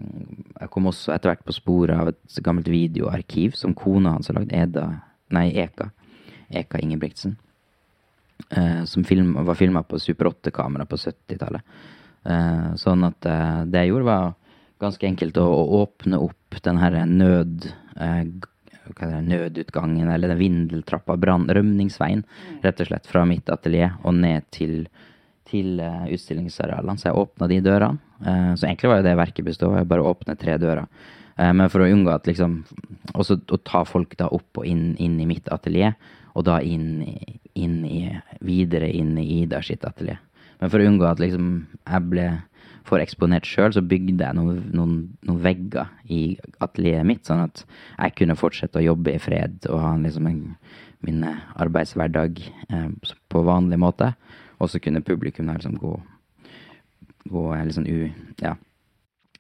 Jeg 0.60 0.70
kom 0.74 0.90
også 0.90 1.14
etter 1.14 1.32
hvert 1.32 1.46
på 1.46 1.56
sporet 1.56 1.96
av 1.96 2.12
et 2.12 2.42
gammelt 2.44 2.68
videoarkiv 2.68 3.56
som 3.56 3.76
kona 3.78 4.18
hans 4.18 4.28
har 4.28 4.38
lagd, 4.38 4.52
Eda, 4.52 4.90
nei, 5.32 5.48
Eka. 5.64 5.88
Eka 6.52 6.82
Ingebrigtsen. 6.84 7.38
Eh, 8.50 8.84
som 8.84 9.04
film, 9.04 9.34
var 9.46 9.54
filma 9.54 9.82
på 9.82 9.98
Super 9.98 10.28
8-kamera 10.30 10.86
på 10.86 10.98
70-tallet. 11.00 11.62
Eh, 12.24 12.72
sånn 12.80 13.06
at 13.06 13.28
uh, 13.28 13.62
det 13.68 13.84
jeg 13.84 13.92
gjorde, 13.92 14.08
var 14.08 14.34
ganske 14.82 15.06
enkelt 15.08 15.38
å, 15.40 15.44
å 15.44 15.80
åpne 15.84 16.20
opp 16.20 16.60
den 16.64 16.80
her 16.82 17.00
nød... 17.08 17.70
Eh, 18.86 19.08
det, 19.08 19.20
nødutgangen, 19.20 20.08
eller 20.08 20.28
den 20.28 20.38
vindeltrappa, 20.38 21.16
brann, 21.16 21.48
rømningsveien, 21.48 22.24
mm. 22.24 22.60
rett 22.62 22.80
og 22.80 22.86
slett 22.86 23.06
fra 23.06 23.24
mitt 23.28 23.48
atelier 23.50 23.96
og 24.04 24.14
ned 24.14 24.44
til, 24.54 24.86
til 25.48 25.80
uh, 25.80 26.06
utstillingsarealene. 26.12 26.98
Så 27.00 27.10
jeg 27.10 27.20
åpna 27.20 27.48
de 27.50 27.60
dørene. 27.64 28.00
Uh, 28.20 28.52
så 28.54 28.68
egentlig 28.68 28.90
var 28.90 29.00
jo 29.00 29.08
det 29.08 29.18
verket 29.20 29.48
bestod 29.48 29.78
av 29.78 29.88
bare 29.88 30.04
å 30.04 30.12
åpne 30.14 30.36
tre 30.40 30.56
dører. 30.60 30.88
Uh, 31.38 31.52
men 31.52 31.70
for 31.73 31.84
å 31.84 31.88
unngå 31.90 32.12
at 32.14 32.28
liksom 32.30 32.60
Også 33.14 33.36
å 33.52 33.56
ta 33.62 33.82
folk 33.86 34.14
da 34.18 34.28
opp 34.32 34.58
og 34.58 34.66
inn, 34.66 34.94
inn 34.99 35.18
i 35.20 35.26
mitt 35.28 35.49
atelier, 35.52 35.94
og 36.34 36.47
da 36.49 36.56
inn, 36.62 37.04
inn 37.54 37.76
i 37.86 37.99
Videre 38.42 38.88
inn 38.90 39.12
i 39.18 39.42
Ida 39.42 39.60
sitt 39.62 39.84
atelier. 39.86 40.18
Men 40.58 40.73
for 40.73 40.82
å 40.82 40.88
unngå 40.88 41.06
at 41.06 41.20
liksom 41.23 41.50
jeg 41.84 42.08
ble 42.10 42.25
får 42.84 43.04
eksponert 43.04 43.49
sjøl, 43.49 43.73
så 43.73 43.82
bygde 43.84 44.20
jeg 44.20 44.36
noen, 44.36 44.58
noen, 44.76 44.97
noen, 45.25 45.40
vegger 45.44 45.88
i 46.12 46.36
atelieret 46.64 47.08
mitt, 47.08 47.25
sånn 47.26 47.47
at 47.47 47.64
jeg 47.64 48.16
kunne 48.20 48.36
fortsette 48.38 48.80
å 48.80 48.84
jobbe 48.84 49.14
i 49.14 49.23
fred 49.23 49.70
og 49.70 49.80
ha 49.80 49.94
liksom 50.00 50.28
en, 50.28 50.42
min 51.04 51.25
arbeidshverdag 51.25 52.42
eh, 52.44 52.90
på 53.32 53.44
vanlig 53.47 53.80
måte. 53.80 54.12
Og 54.60 54.70
så 54.70 54.80
kunne 54.80 55.04
publikum 55.04 55.50
liksom 55.52 55.80
gå, 55.80 55.97
gå 57.32 57.49
liksom 57.64 57.88
u... 57.88 57.99
Ja 58.44 58.56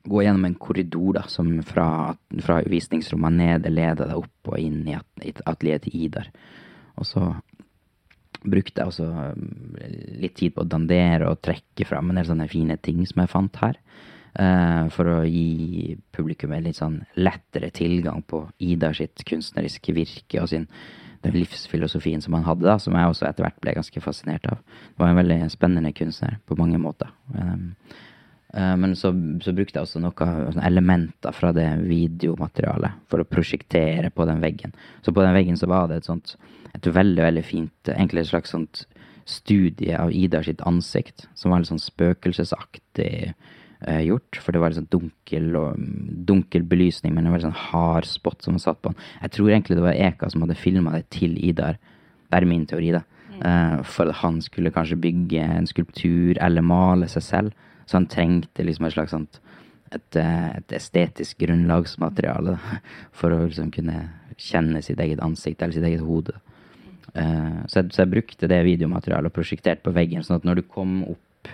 gå 0.04 0.22
gjennom 0.22 0.44
en 0.44 0.58
korridor 0.60 1.14
da, 1.16 1.22
som 1.32 1.48
fra, 1.64 2.12
fra 2.44 2.58
visningsrommene 2.68 3.46
nede 3.54 3.72
leder 3.72 4.10
deg 4.10 4.18
opp 4.20 4.50
og 4.52 4.60
inn 4.60 4.82
i 4.84 4.96
atelieret 4.96 5.86
til 5.86 5.96
Idar. 6.04 6.28
Og 7.00 7.08
så 7.08 7.22
brukte 8.44 8.82
jeg 8.82 8.90
også 8.90 9.06
um, 9.08 9.76
litt 10.20 10.36
tid 10.38 10.54
på 10.54 10.64
å 10.64 10.68
dandere 10.68 11.30
og 11.30 11.42
trekke 11.44 11.86
fram 11.88 12.10
en 12.10 12.20
del 12.20 12.28
sånne 12.28 12.48
fine 12.50 12.76
ting 12.84 13.02
som 13.08 13.22
jeg 13.22 13.32
fant 13.32 13.60
her. 13.62 13.78
Uh, 14.34 14.90
for 14.90 15.06
å 15.06 15.18
gi 15.28 15.94
publikum 16.14 16.52
en 16.56 16.64
litt 16.66 16.80
sånn 16.80 16.98
lettere 17.14 17.70
tilgang 17.74 18.24
på 18.26 18.42
Ida 18.66 18.90
sitt 18.96 19.22
kunstneriske 19.28 19.94
virke 19.94 20.42
og 20.42 20.50
sin, 20.50 20.66
den 21.24 21.36
livsfilosofien 21.38 22.24
som 22.24 22.34
han 22.36 22.46
hadde, 22.46 22.66
da, 22.66 22.74
som 22.82 22.96
jeg 22.98 23.12
også 23.12 23.28
etter 23.28 23.46
hvert 23.46 23.60
ble 23.62 23.76
ganske 23.78 24.02
fascinert 24.04 24.48
av. 24.50 24.64
Det 24.90 25.00
var 25.00 25.12
en 25.12 25.20
veldig 25.22 25.38
spennende 25.54 25.94
kunstner 25.96 26.40
på 26.48 26.58
mange 26.58 26.80
måter. 26.82 27.14
Uh, 27.30 27.94
men 28.54 28.92
så, 28.94 29.10
så, 29.42 29.50
brukte 29.50 29.80
jeg 29.80 29.86
også 29.88 30.02
noen 30.02 30.60
elementer 30.62 31.34
fra 31.34 31.50
det 31.54 31.66
videomaterialet 31.88 33.00
for 33.10 33.22
å 33.22 33.26
prosjektere 33.26 34.12
på 34.14 34.26
den 34.28 34.42
veggen. 34.44 34.74
Så 35.02 35.14
på 35.14 35.24
den 35.24 35.34
veggen 35.34 35.58
så 35.58 35.66
var 35.70 35.88
det 35.90 36.02
et 36.02 36.06
sånt 36.06 36.36
et 36.74 36.86
veldig, 36.90 37.22
veldig 37.22 37.44
fint 37.46 37.90
Egentlig 37.92 38.24
et 38.24 38.32
slags 38.32 38.54
sånt 38.54 38.84
studie 39.24 39.96
av 39.96 40.12
Ida 40.12 40.42
sitt 40.44 40.60
ansikt, 40.68 41.28
som 41.38 41.52
var 41.52 41.62
litt 41.62 41.70
sånn 41.70 41.80
spøkelsesaktig 41.80 43.12
eh, 43.32 44.02
gjort. 44.04 44.36
For 44.36 44.52
det 44.52 44.60
var 44.60 44.72
litt 44.72 44.80
sånn 44.82 44.90
dunkel, 44.92 45.46
og, 45.56 45.78
dunkel 46.28 46.66
belysning, 46.68 47.14
men 47.16 47.24
en 47.24 47.32
veldig 47.32 47.48
sånn 47.48 47.62
hard 47.70 48.08
spot 48.08 48.44
som 48.44 48.58
var 48.58 48.64
satt 48.66 48.82
på 48.84 48.92
den. 48.92 49.00
Jeg 49.22 49.34
tror 49.38 49.50
egentlig 49.50 49.78
det 49.78 49.86
var 49.86 50.02
Eka 50.10 50.28
som 50.28 50.44
hadde 50.44 50.58
filma 50.60 50.92
det 50.98 51.06
til 51.14 51.38
Idar. 51.40 51.80
Det 52.28 52.40
er 52.40 52.48
min 52.50 52.68
teori, 52.68 52.92
da. 52.98 53.04
Uh, 53.34 53.80
for 53.82 54.12
at 54.12 54.20
han 54.20 54.36
skulle 54.44 54.70
kanskje 54.70 55.00
bygge 55.02 55.42
en 55.56 55.66
skulptur 55.66 56.38
eller 56.44 56.62
male 56.62 57.08
seg 57.10 57.24
selv. 57.24 57.64
Så 57.88 57.98
han 57.98 58.10
trengte 58.12 58.64
liksom 58.64 58.86
et 58.86 58.94
slags 58.94 59.16
sånt 59.16 59.40
et, 59.94 60.16
eh, 60.16 60.46
et 60.58 60.72
estetisk 60.78 61.42
grunnlagsmateriale 61.44 62.56
for 63.18 63.34
å 63.34 63.44
liksom 63.46 63.70
kunne 63.74 64.08
kjenne 64.40 64.82
sitt 64.82 65.00
eget 65.02 65.22
ansikt 65.22 65.62
eller 65.62 65.76
sitt 65.76 65.86
eget 65.86 66.04
hode. 66.04 66.34
Uh, 67.12 67.60
så, 67.68 67.82
jeg, 67.82 67.92
så, 67.92 68.02
jeg, 68.02 68.12
brukte 68.14 68.48
det 68.50 68.62
videomaterialet 68.64 69.28
og 69.28 69.36
prosjekterte 69.36 69.84
på 69.84 69.92
veggen, 69.94 70.24
sånn 70.24 70.40
at 70.40 70.48
når 70.48 70.62
du 70.62 70.66
kom 70.72 71.02
opp 71.12 71.50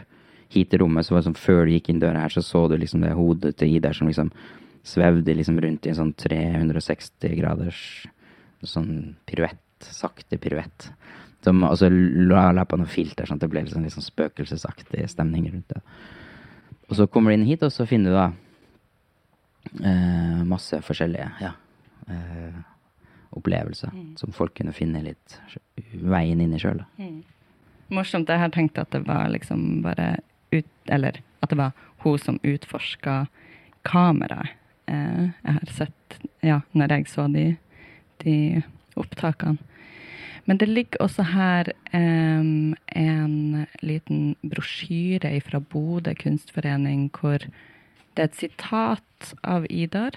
hit 0.50 0.70
til 0.70 0.82
rommet, 0.82 1.06
så 1.06 1.14
var 1.14 1.22
det 1.22 1.30
sånn 1.30 1.38
før 1.38 1.64
du 1.66 1.74
gikk 1.74 1.90
inn 1.92 2.02
døra 2.02 2.24
her, 2.24 2.34
så 2.34 2.42
så 2.42 2.64
du 2.70 2.76
liksom 2.78 3.04
det 3.04 3.14
hodet 3.18 3.54
til 3.58 3.76
Idar 3.76 3.94
som 3.96 4.10
liksom 4.10 4.32
svevde 4.86 5.34
liksom 5.36 5.58
rundt 5.60 5.86
i 5.86 5.92
en 5.92 5.98
sånn 5.98 6.14
360 6.18 7.36
graders 7.38 7.82
sånn 8.66 9.16
piruett, 9.28 9.60
sakte 9.84 10.38
piruett. 10.40 10.90
Som, 11.44 11.62
og 11.64 11.76
så 11.80 11.88
la 11.88 12.50
jeg 12.52 12.68
på 12.68 12.78
noe 12.80 12.90
filter, 12.90 13.28
sånn 13.28 13.38
at 13.40 13.44
det 13.44 13.50
ble 13.52 13.62
liksom, 13.64 13.84
liksom 13.86 14.04
spøkelsesaktig 14.04 15.06
stemning 15.08 15.46
rundt 15.48 15.72
det. 15.72 15.80
Og 16.90 16.98
så 16.98 17.06
kommer 17.08 17.32
du 17.32 17.38
inn 17.38 17.48
hit, 17.48 17.62
og 17.64 17.72
så 17.72 17.86
finner 17.88 18.10
du 18.10 18.18
da 18.18 18.26
uh, 19.86 20.42
masse 20.48 20.80
forskjellige 20.84 21.28
ja, 21.40 21.54
uh, 22.10 22.60
opplevelse 23.30 23.90
mm. 23.92 24.16
som 24.16 24.32
folk 24.34 24.56
kunne 24.58 24.74
finne 24.74 25.02
litt 25.04 25.36
veien 25.92 26.40
inn 26.42 26.54
i 26.54 26.60
sjøl. 26.60 26.82
Mm. 26.98 27.20
Morsomt. 27.94 28.30
Jeg 28.30 28.42
har 28.42 28.52
tenkt 28.54 28.78
at 28.78 28.90
det 28.94 29.02
var 29.06 29.30
liksom 29.32 29.82
bare 29.86 30.16
ut 30.50 30.66
Eller 30.90 31.20
at 31.42 31.50
det 31.50 31.58
var 31.58 31.72
hun 32.02 32.18
som 32.18 32.40
utforska 32.42 33.26
kameraet. 33.86 34.56
Eh, 34.90 35.30
jeg 35.30 35.56
har 35.56 35.74
sett 35.76 36.20
Ja, 36.42 36.60
når 36.72 36.96
jeg 36.96 37.08
så 37.08 37.26
de, 37.30 37.56
de 38.24 38.62
opptakene. 38.96 39.58
Men 40.44 40.58
det 40.58 40.68
ligger 40.68 41.02
også 41.04 41.22
her 41.30 41.68
um, 41.92 42.74
en 42.96 43.66
liten 43.82 44.34
brosjyre 44.42 45.36
fra 45.46 45.60
Bodø 45.60 46.14
kunstforening 46.18 47.10
hvor 47.14 47.44
det 48.16 48.24
er 48.24 48.30
et 48.30 48.40
sitat 48.40 49.34
av 49.46 49.68
Idar 49.70 50.16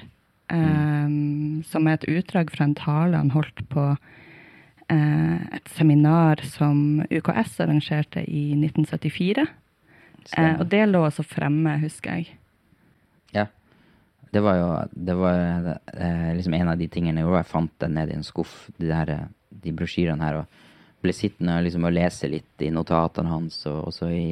um, 0.54 1.64
som 1.68 1.88
er 1.88 1.98
et 1.98 2.10
utdrag 2.12 2.52
fra 2.54 2.68
en 2.68 2.78
tale 2.78 3.20
han 3.20 3.34
holdt 3.34 3.64
på 3.72 3.88
uh, 3.94 5.38
et 5.54 5.74
seminar 5.76 6.44
som 6.48 7.04
UKS 7.10 7.60
arrangerte 7.66 8.24
i 8.28 8.52
1974. 8.60 9.44
Uh, 9.44 10.40
eh, 10.40 10.56
og 10.60 10.68
det 10.72 10.86
lå 10.90 11.04
også 11.04 11.26
fremme, 11.28 11.78
husker 11.82 12.20
jeg. 12.20 12.38
Ja. 13.34 13.48
det 14.34 14.44
var 14.46 14.58
jo 14.58 14.68
det 14.94 15.16
var 15.18 15.72
eh, 15.94 16.30
liksom 16.38 16.54
en 16.54 16.70
av 16.70 16.78
de 16.78 16.88
tingene 16.88 17.26
hvor 17.26 17.40
jeg 17.40 17.50
fant 17.50 17.74
den 17.82 17.98
nede 17.98 18.14
i 18.14 18.20
en 18.20 18.26
skuff, 18.26 18.70
de, 18.78 18.88
der, 18.88 19.10
eh, 19.10 19.58
de 19.64 19.74
brosjyrene 19.76 20.24
her. 20.24 20.44
og 20.44 20.62
ble 21.04 21.14
sittende 21.16 21.58
liksom, 21.66 21.84
og 21.88 21.96
lese 21.98 22.30
litt 22.32 22.64
i 22.64 22.72
notatene 22.72 23.32
hans, 23.32 23.58
og 23.68 23.90
også 23.90 24.10
i 24.14 24.28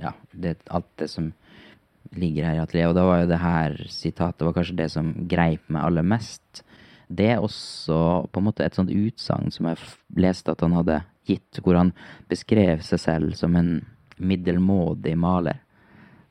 ja, 0.00 0.14
det, 0.32 0.56
alt 0.72 0.88
det 1.00 1.10
som 1.12 1.32
ligger 2.16 2.48
her 2.48 2.58
i 2.58 2.62
atelieret. 2.62 2.92
Og 2.92 2.98
da 2.98 3.04
var 3.06 3.20
jo 3.22 3.30
det 3.30 3.42
her 3.42 3.76
sitatet 3.92 4.46
var 4.46 4.56
kanskje 4.56 4.78
det 4.80 4.88
som 4.92 5.12
greip 5.30 5.64
meg 5.72 5.84
aller 5.84 6.06
mest. 6.06 6.64
Det 7.08 7.30
er 7.32 7.44
også 7.44 8.28
på 8.32 8.40
en 8.40 8.48
måte 8.48 8.66
et 8.66 8.76
sånt 8.76 8.92
utsagn 8.92 9.52
som 9.52 9.70
jeg 9.70 9.80
leste 10.20 10.52
at 10.52 10.64
han 10.64 10.76
hadde 10.76 11.00
gitt, 11.28 11.60
hvor 11.64 11.78
han 11.78 11.94
beskrev 12.28 12.82
seg 12.84 13.00
selv 13.00 13.36
som 13.36 13.56
en 13.56 13.80
middelmådig 14.18 15.14
maler. 15.20 15.60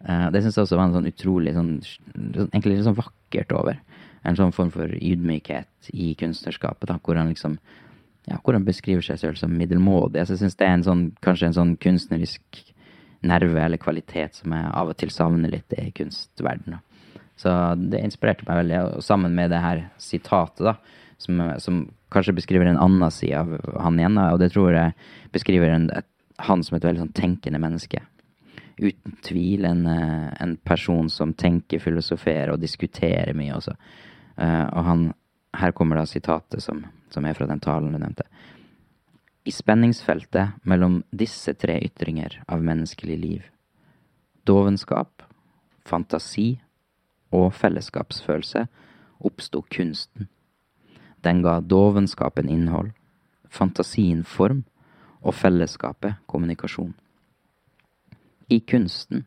Uh, 0.01 0.29
det 0.33 0.43
syns 0.43 0.57
jeg 0.57 0.67
også 0.67 0.77
var 0.77 0.89
en 0.89 0.97
sånn 0.99 1.09
utrolig 1.09 1.55
sånn, 1.55 1.71
Egentlig 2.13 2.75
litt 2.75 2.85
sånn 2.85 2.99
vakkert 2.99 3.53
over. 3.57 3.81
En 4.27 4.37
sånn 4.37 4.53
form 4.53 4.69
for 4.73 4.91
ydmykhet 4.93 5.91
i 5.93 6.11
kunstnerskapet, 6.19 6.89
da, 6.91 6.99
hvor 7.01 7.17
han 7.17 7.31
liksom 7.31 7.57
ja, 8.27 8.37
hvor 8.43 8.57
han 8.57 8.65
beskriver 8.67 9.05
seg 9.05 9.21
selv 9.21 9.39
som 9.39 9.53
middelmådig. 9.55 10.19
Altså, 10.19 10.35
jeg 10.35 10.43
syns 10.43 10.57
det 10.59 10.67
er 10.67 10.73
en 10.75 10.83
sånn, 10.83 11.03
kanskje 11.23 11.47
en 11.47 11.55
sånn 11.55 11.75
kunstnerisk 11.79 12.59
nerve 13.25 13.61
eller 13.63 13.81
kvalitet 13.81 14.41
som 14.41 14.53
jeg 14.53 14.73
av 14.73 14.91
og 14.91 14.97
til 14.99 15.11
savner 15.13 15.51
litt 15.51 15.73
i 15.77 15.89
kunstverdenen. 15.95 16.83
Så 17.37 17.51
det 17.77 18.01
inspirerte 18.01 18.47
meg 18.47 18.63
veldig. 18.63 18.77
Og 18.97 19.05
sammen 19.05 19.35
med 19.37 19.51
det 19.53 19.61
her 19.61 19.83
sitatet, 20.01 20.63
da, 20.65 20.75
som, 21.21 21.41
som 21.61 21.83
kanskje 22.13 22.35
beskriver 22.37 22.69
en 22.69 22.81
annen 22.81 23.13
side 23.13 23.37
av 23.37 23.81
han 23.83 23.99
igjen, 23.99 24.17
og 24.17 24.39
det 24.41 24.51
tror 24.53 24.73
jeg 24.73 24.95
beskriver 25.35 25.73
en, 25.73 25.89
et, 25.93 26.07
han 26.47 26.63
som 26.65 26.77
et 26.77 26.87
veldig 26.87 27.05
sånn 27.05 27.15
tenkende 27.17 27.61
menneske. 27.61 28.01
Uten 28.77 29.15
tvil 29.25 29.65
en, 29.65 29.85
eh, 29.89 30.27
en, 30.41 30.57
person 30.61 31.09
som 31.09 31.33
tenker, 31.33 31.81
filosoferer 31.81 32.53
og 32.53 32.61
diskuterer 32.61 33.33
mye 33.37 33.55
også. 33.57 33.73
Uh, 34.37 34.67
og 34.69 34.83
han, 34.85 34.99
her 35.57 35.73
kommer 35.73 35.97
da 35.97 36.03
sitatet 36.05 36.61
som, 36.61 36.83
som 37.09 37.25
er 37.25 37.33
fra 37.33 37.47
den 37.49 37.61
talen 37.63 37.95
du 37.95 37.97
nevnte. 37.97 38.27
I 39.47 39.51
spenningsfeltet 39.51 40.49
mellom 40.67 41.03
disse 41.15 41.53
tre 41.55 41.77
ytringer 41.79 42.33
av 42.51 42.63
menneskelig 42.67 43.15
liv, 43.17 43.43
dovenskap, 44.43 45.21
fantasi 45.87 46.57
og 47.31 47.53
fellesskapsfølelse, 47.55 48.65
oppsto 49.23 49.61
kunsten. 49.71 50.27
Den 51.23 51.39
ga 51.45 51.61
dovenskapen 51.63 52.49
innhold, 52.51 52.89
fantasien 53.47 54.25
form 54.27 54.65
og 55.21 55.37
fellesskapet 55.39 56.19
kommunikasjon. 56.27 56.91
I 58.51 58.59
kunsten 58.59 59.23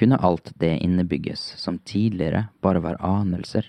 kunne 0.00 0.16
alt 0.16 0.48
det 0.56 0.78
innebygges 0.78 1.42
som 1.60 1.76
tidligere 1.84 2.46
bare 2.64 2.80
var 2.80 2.96
anelser. 3.04 3.68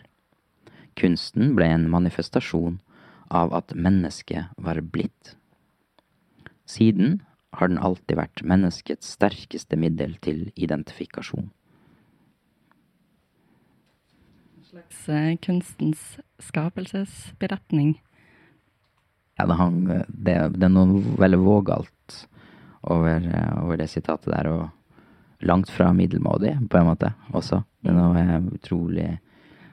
Kunsten 0.95 1.57
ble 1.59 1.67
en 1.73 1.89
manifestasjon 1.91 2.79
av 3.27 3.51
at 3.59 3.75
mennesket 3.75 4.55
var 4.55 4.79
blitt. 4.79 5.35
Siden 6.69 7.21
har 7.57 7.71
den 7.71 7.81
alltid 7.81 8.19
vært 8.19 8.43
menneskets 8.45 9.15
sterkeste 9.15 9.77
middel 9.79 10.13
til 10.21 10.49
identifikasjon. 10.53 11.49
En 14.59 14.67
slags 14.69 15.07
eh, 15.09 15.31
kunstens 15.41 16.03
skapelsesberetning? 16.45 17.95
Ja, 19.39 19.47
det, 19.49 19.55
hang, 19.57 19.79
det, 19.87 20.35
det 20.59 20.67
er 20.67 20.73
noe 20.75 20.99
veldig 21.17 21.39
vågalt 21.41 22.19
over, 22.83 23.23
over, 23.63 23.79
det 23.79 23.87
sitatet 23.89 24.29
der, 24.29 24.51
og 24.51 25.47
langt 25.47 25.71
fra 25.73 25.89
middelmådig, 25.95 26.53
på 26.69 26.77
en 26.77 26.89
måte, 26.91 27.13
også. 27.33 27.63
Det 27.81 27.89
er 27.89 27.97
noe 27.97 28.53
utrolig 28.59 29.07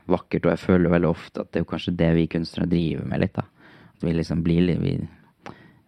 vakkert, 0.06 0.46
og 0.46 0.54
jeg 0.54 0.62
føler 0.62 0.94
veldig 0.94 1.11
ofte 1.11 1.42
at 1.42 1.52
det 1.52 1.61
er 1.61 1.68
kanskje 1.68 1.96
det 1.98 2.11
vi 2.16 2.28
kunstnere 2.30 2.70
driver 2.70 3.09
med 3.11 3.24
litt, 3.24 3.37
da. 3.37 3.44
At 3.96 4.06
vi 4.06 4.14
liksom 4.16 4.44
blir 4.46 4.64
litt 4.64 5.09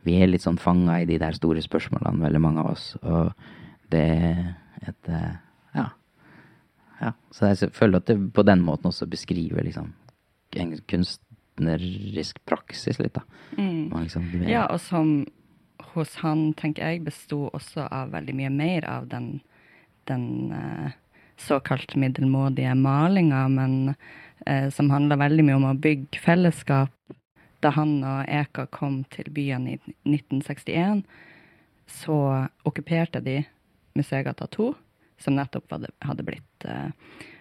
vi, 0.09 0.17
er 0.23 0.31
litt 0.33 0.45
sånn 0.45 0.61
fanga 0.61 0.99
i 1.03 1.07
de 1.09 1.21
der 1.21 1.37
store 1.37 1.63
spørsmålene, 1.65 2.25
veldig 2.25 2.43
mange 2.43 2.65
av 2.65 2.73
oss. 2.75 2.91
Og 3.03 3.31
det 3.93 4.05
er 4.17 4.43
et 4.89 5.13
eh, 5.13 5.31
Ja. 5.77 5.87
ja. 7.01 7.15
Så 7.35 7.53
jeg 7.53 7.73
føler 7.77 8.01
at 8.01 8.11
det 8.11 8.19
på 8.35 8.45
den 8.47 8.65
måten 8.65 8.91
også 8.91 9.09
beskriver 9.11 9.65
liksom 9.65 9.93
en 10.57 10.77
kunstnerisk 10.89 12.41
praksis 12.49 12.99
litt, 12.99 13.19
da. 13.19 13.25
Mm. 13.59 13.91
Liksom, 13.93 14.31
er, 14.41 14.49
ja, 14.51 14.65
og 14.73 14.81
som 14.81 15.27
hos 15.95 16.17
han, 16.23 16.53
tenker 16.59 16.87
jeg, 16.87 17.05
besto 17.07 17.49
også 17.53 17.87
av 17.91 18.13
veldig 18.15 18.35
mye 18.39 18.51
mer 18.53 18.87
av 18.89 19.09
den, 19.11 19.39
den 20.11 20.53
uh, 20.53 20.91
såkalt 21.39 21.95
middelmådige 21.97 22.75
malinga, 22.75 23.45
men 23.49 23.95
eh, 24.47 24.69
som 24.75 24.91
handla 24.91 25.19
veldig 25.21 25.47
mye 25.47 25.59
om 25.59 25.69
å 25.71 25.77
bygge 25.79 26.21
fellesskap 26.23 26.95
da 27.65 27.73
han 27.75 27.99
og 28.07 28.29
Eka 28.29 28.67
kom 28.75 29.03
til 29.13 29.31
byen 29.35 29.67
i 29.71 29.79
1961, 30.07 31.03
så 31.89 32.19
okkuperte 32.69 33.23
de 33.25 33.41
Museegata 33.99 34.47
2, 34.55 34.73
som 35.19 35.35
nettopp 35.35 35.73
hadde 36.05 36.27
blitt 36.27 36.67
eh, 36.69 36.91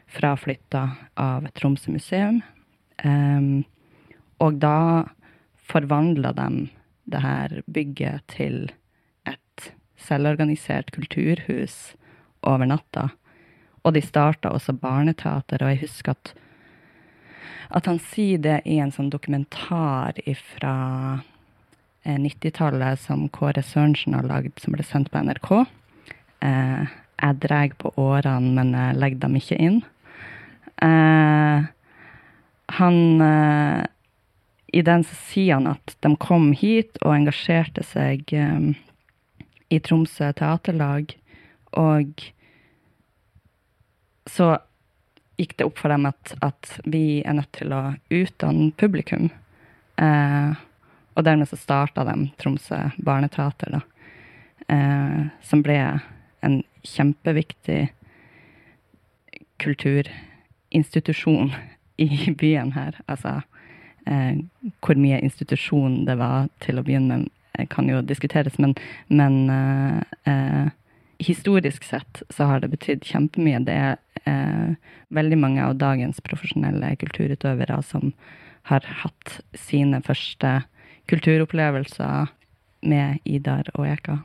fraflytta 0.07 0.83
av 1.19 1.49
Tromsø 1.57 1.91
museum. 1.93 2.41
Um, 3.03 3.65
og 4.41 4.57
da 4.63 5.05
forvandla 5.67 6.31
de 6.33 6.49
det 7.07 7.21
her 7.23 7.61
bygget 7.71 8.25
til 8.31 8.71
et 9.27 9.69
selvorganisert 10.07 10.91
kulturhus 10.95 11.95
over 12.43 12.67
natta. 12.67 13.09
Og 13.83 13.95
de 13.95 14.03
starta 14.03 14.51
også 14.51 14.75
barneteater, 14.75 15.63
og 15.63 15.71
jeg 15.71 15.83
husker 15.85 16.17
at 16.17 16.33
at 17.69 17.89
han 17.89 17.99
sier 17.99 18.41
det 18.43 18.61
i 18.65 18.77
en 18.83 18.93
sånn 18.93 19.11
dokumentar 19.13 20.19
fra 20.53 20.75
90-tallet 22.07 22.93
eh, 22.95 23.01
som 23.01 23.27
Kåre 23.33 23.63
Sørensen 23.63 24.15
har 24.15 24.27
lagd, 24.27 24.55
som 24.61 24.75
ble 24.75 24.85
sendt 24.87 25.11
på 25.11 25.21
NRK. 25.23 25.51
Eh, 26.45 26.95
jeg 27.17 27.39
drar 27.43 27.73
på 27.81 27.91
årene, 27.97 28.53
men 28.55 28.73
jeg 28.77 28.99
legger 29.01 29.23
dem 29.25 29.37
ikke 29.39 29.59
inn. 29.59 29.79
Eh, 30.85 31.67
han 32.77 33.21
eh, 33.21 33.85
I 34.77 34.83
den 34.85 35.05
så 35.07 35.15
sier 35.31 35.57
han 35.57 35.71
at 35.71 35.95
de 36.05 36.11
kom 36.21 36.51
hit 36.53 36.99
og 37.01 37.15
engasjerte 37.15 37.83
seg 37.87 38.29
eh, 38.35 38.75
i 39.73 39.79
Tromsø 39.83 40.29
teaterlag, 40.37 41.15
og 41.75 42.21
så 44.27 44.57
gikk 45.37 45.57
det 45.57 45.67
opp 45.67 45.77
for 45.79 45.93
dem 45.93 46.07
at, 46.09 46.33
at 46.41 46.79
vi 46.85 47.21
er 47.25 47.37
nødt 47.37 47.51
til 47.57 47.73
å 47.73 47.81
utdanne 48.13 48.71
publikum. 48.77 49.29
Eh, 50.01 50.51
og 51.17 51.25
dermed 51.25 51.49
så 51.49 51.57
starta 51.57 52.05
de 52.05 52.29
Tromsø 52.41 52.79
Barneteater, 52.97 53.77
da. 53.77 53.81
Eh, 54.67 55.21
som 55.45 55.63
ble 55.65 55.77
en 56.45 56.63
kjempeviktig 56.85 57.87
kulturinstitusjon 59.57 61.53
i 61.97 62.33
byen 62.37 62.71
her. 62.77 62.99
Altså 63.07 63.41
eh, 64.05 64.37
hvor 64.81 64.99
mye 64.99 65.21
institusjon 65.25 66.03
det 66.09 66.17
var 66.19 66.49
til 66.63 66.79
å 66.79 66.85
begynne 66.85 67.23
med, 67.23 67.31
kan 67.73 67.87
jo 67.89 68.03
diskuteres, 68.05 68.59
men, 68.61 68.75
men 69.09 69.49
eh, 69.49 70.01
eh, 70.29 70.67
historisk 71.19 71.83
sett 71.83 72.21
så 72.29 72.49
har 72.49 72.59
det 72.61 72.71
betydd 72.73 73.05
kjempemye. 73.05 73.61
Det 73.65 73.75
er 73.75 73.97
eh, 74.29 74.75
veldig 75.13 75.37
mange 75.41 75.63
av 75.65 75.77
dagens 75.81 76.21
profesjonelle 76.25 76.95
kulturutøvere 77.01 77.79
som 77.85 78.13
har 78.67 78.85
hatt 79.03 79.39
sine 79.55 80.01
første 80.03 80.61
kulturopplevelser 81.07 82.27
med 82.87 83.23
Idar 83.25 83.69
og 83.75 83.87
Eka. 83.87 84.19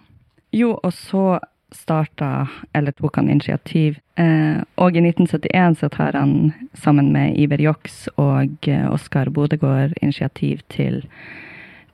Jo, 0.52 0.74
og 0.82 0.92
så 0.92 1.38
starta, 1.72 2.48
eller 2.76 2.92
tok 2.92 3.16
han 3.16 3.30
initiativ. 3.30 3.96
Eh, 4.20 4.60
og 4.76 4.96
i 4.96 5.00
1971 5.00 5.78
så 5.80 5.88
tar 5.88 6.18
han 6.18 6.52
sammen 6.76 7.12
med 7.14 7.38
Iver 7.40 7.62
Joks 7.64 8.08
og 8.20 8.68
eh, 8.68 8.84
Oskar 8.92 9.30
Bodegård 9.32 9.94
initiativ 10.02 10.60
til 10.68 11.02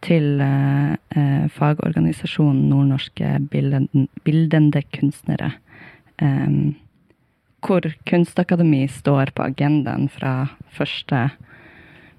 til 0.04 0.40
eh, 0.40 0.92
eh, 1.16 1.46
fagorganisasjonen 1.54 2.68
Nordnorske 2.70 3.37
Bildende 3.50 4.82
Kunstnere. 4.94 5.52
Eh, 6.18 6.74
hvor 7.66 7.88
Kunstakademi 8.06 8.87
står 8.88 9.32
på 9.34 9.48
agendaen 9.50 10.08
fra 10.08 10.48
første, 10.70 11.28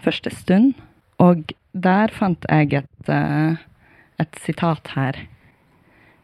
første 0.03 0.33
stund. 0.35 0.73
Og 1.19 1.53
der 1.73 2.11
fant 2.11 2.45
jeg 2.49 2.73
et, 2.73 3.09
eh, 3.09 3.55
et 4.19 4.35
sitat 4.43 4.87
her 4.95 5.25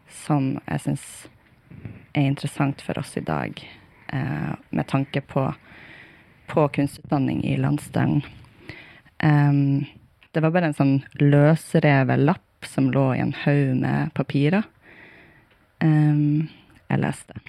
som 0.07 0.59
jeg 0.67 0.81
syns 0.81 1.05
er 2.15 2.29
interessant 2.29 2.81
for 2.81 2.99
oss 2.99 3.15
i 3.17 3.23
dag, 3.23 3.59
eh, 4.13 4.53
med 4.69 4.87
tanke 4.87 5.21
på, 5.21 5.53
på 6.47 6.67
kunstutdanning 6.67 7.43
i 7.45 7.57
landsdelen. 7.57 8.23
Um, 9.23 9.85
det 10.35 10.43
var 10.43 10.51
bare 10.51 10.71
en 10.71 10.77
sånn 10.77 10.95
løsrevet 11.21 12.19
lapp 12.19 12.67
som 12.67 12.89
lå 12.91 13.05
i 13.15 13.21
en 13.23 13.35
haug 13.45 13.75
med 13.79 14.11
papirer. 14.17 14.65
Um, 15.83 16.49
jeg 16.89 17.01
leste. 17.01 17.39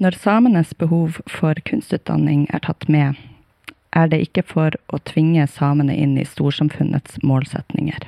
Når 0.00 0.16
samenes 0.16 0.72
behov 0.80 1.18
for 1.28 1.60
kunstutdanning 1.68 2.46
er 2.56 2.62
tatt 2.64 2.88
med, 2.88 3.18
er 3.92 4.08
det 4.08 4.22
ikke 4.24 4.46
for 4.46 4.76
å 4.88 5.00
tvinge 5.04 5.44
samene 5.50 5.92
inn 5.92 6.16
i 6.16 6.24
storsamfunnets 6.24 7.20
målsetninger. 7.26 8.06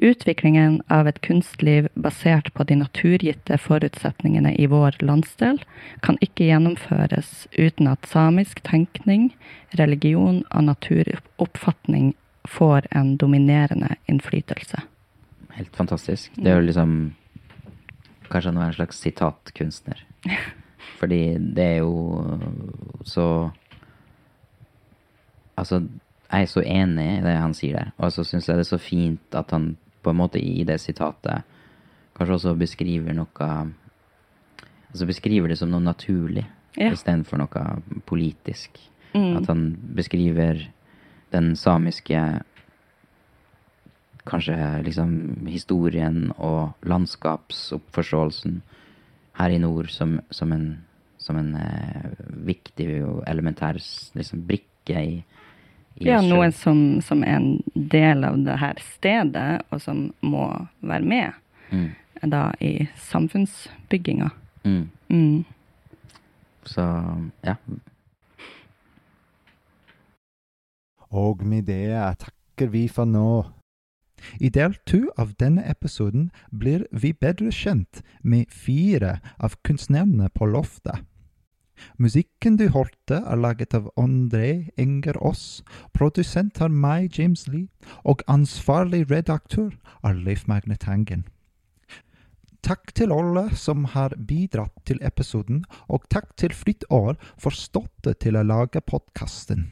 Utviklingen 0.00 0.78
av 0.88 1.08
et 1.10 1.20
kunstliv 1.20 1.88
basert 1.94 2.48
på 2.54 2.64
de 2.64 2.78
naturgitte 2.80 3.58
forutsetningene 3.60 4.54
i 4.56 4.68
vår 4.70 4.96
landsdel 5.04 5.60
kan 6.06 6.16
ikke 6.24 6.48
gjennomføres 6.48 7.44
uten 7.58 7.90
at 7.90 8.08
samisk 8.08 8.62
tenkning, 8.64 9.30
religion 9.76 10.44
og 10.48 10.68
naturoppfatning 10.70 12.14
får 12.48 12.86
en 12.90 13.16
dominerende 13.16 13.96
innflytelse. 14.08 14.80
Helt 15.56 15.76
fantastisk. 15.76 16.30
Det 16.36 16.50
er 16.52 16.60
jo 16.60 16.66
liksom 16.70 17.14
Kanskje 18.30 18.52
han 18.52 18.58
var 18.60 18.68
en 18.70 18.74
slags 18.76 19.00
sitatkunstner. 19.02 20.04
Fordi 21.00 21.38
det 21.38 21.64
er 21.64 21.78
jo 21.80 22.38
så 23.04 23.24
Altså, 25.58 25.80
jeg 26.30 26.42
er 26.46 26.46
så 26.48 26.62
enig 26.62 27.06
i 27.18 27.22
det 27.24 27.34
han 27.36 27.54
sier 27.58 27.76
der. 27.76 27.90
Og 27.98 28.12
så 28.14 28.22
syns 28.24 28.46
jeg 28.48 28.56
det 28.56 28.64
er 28.64 28.70
så 28.70 28.78
fint 28.80 29.34
at 29.36 29.50
han 29.52 29.72
på 30.00 30.12
en 30.14 30.16
måte 30.22 30.40
i 30.40 30.62
det 30.64 30.78
sitatet 30.80 31.42
kanskje 32.16 32.36
også 32.38 32.54
beskriver 32.60 33.12
noe 33.16 33.50
Altså 34.90 35.06
beskriver 35.06 35.48
det 35.52 35.58
som 35.60 35.70
noe 35.70 35.82
naturlig 35.84 36.46
Ja. 36.78 36.92
istedenfor 36.94 37.38
noe 37.42 37.60
politisk. 38.06 38.78
Mm. 39.14 39.36
At 39.40 39.46
han 39.50 39.62
beskriver 39.94 40.68
den 41.32 41.54
samiske 41.56 42.40
Kanskje 44.30 44.54
liksom 44.84 45.46
historien 45.48 46.28
og 46.36 46.76
landskapsoppforståelsen 46.86 48.60
her 49.40 49.50
i 49.50 49.58
nord 49.58 49.88
som, 49.90 50.18
som 50.30 50.52
en, 50.52 50.66
som 51.18 51.38
en 51.40 51.54
eh, 51.56 52.10
viktig 52.46 53.00
og 53.08 53.22
elementær 53.26 53.80
liksom, 53.80 54.44
brikke 54.46 55.00
i, 55.00 55.16
i 55.96 56.10
Ja, 56.10 56.20
noen 56.22 56.52
som, 56.52 57.00
som 57.02 57.24
er 57.24 57.40
en 57.40 57.48
del 57.74 58.28
av 58.28 58.36
det 58.44 58.58
her 58.60 58.84
stedet, 58.84 59.48
og 59.72 59.80
som 59.82 60.10
må 60.20 60.50
være 60.84 61.08
med 61.16 61.40
Mm. 61.70 61.90
da 62.30 62.52
i 62.60 62.88
samfunnsbygginga. 62.96 64.30
Mm. 64.64 64.90
Mm. 65.08 65.44
Så 66.64 66.82
ja. 67.40 67.54
Og 71.10 71.42
med 71.46 71.66
det 71.66 71.90
takker 72.22 72.70
vi 72.70 72.86
for 72.88 73.08
nå. 73.08 73.44
I 74.38 74.50
del 74.52 74.74
to 74.86 75.06
av 75.18 75.32
denne 75.40 75.64
episoden 75.64 76.28
blir 76.52 76.84
vi 76.92 77.12
bedre 77.12 77.52
kjent 77.54 78.02
med 78.22 78.52
fire 78.52 79.18
av 79.38 79.56
kunstnerne 79.64 80.28
på 80.34 80.46
loftet. 80.46 81.06
Musikken 81.96 82.58
du 82.60 82.66
hørte 82.74 83.22
er 83.24 83.40
laget 83.40 83.74
av 83.74 83.88
André 83.96 84.68
Enger 84.76 85.16
Aas, 85.24 85.62
produsent 85.96 86.60
er 86.60 86.68
meg, 86.68 87.16
James 87.16 87.46
Lee, 87.48 87.70
og 88.04 88.20
ansvarlig 88.28 89.06
redaktør 89.10 89.72
er 90.04 90.20
Leif 90.20 90.44
Magne 90.46 90.76
Tangen. 90.76 91.24
Takk 92.60 92.92
til 92.92 93.12
alle 93.16 93.46
som 93.56 93.86
har 93.94 94.12
bidratt 94.28 94.76
til 94.84 95.00
episoden, 95.00 95.64
og 95.88 96.04
takk 96.12 96.34
til 96.36 96.52
Fritt 96.52 96.84
År 96.92 97.16
for 97.40 97.56
støtte 97.56 98.12
til 98.20 98.36
å 98.36 98.44
lage 98.44 98.84
podkasten. 98.84 99.70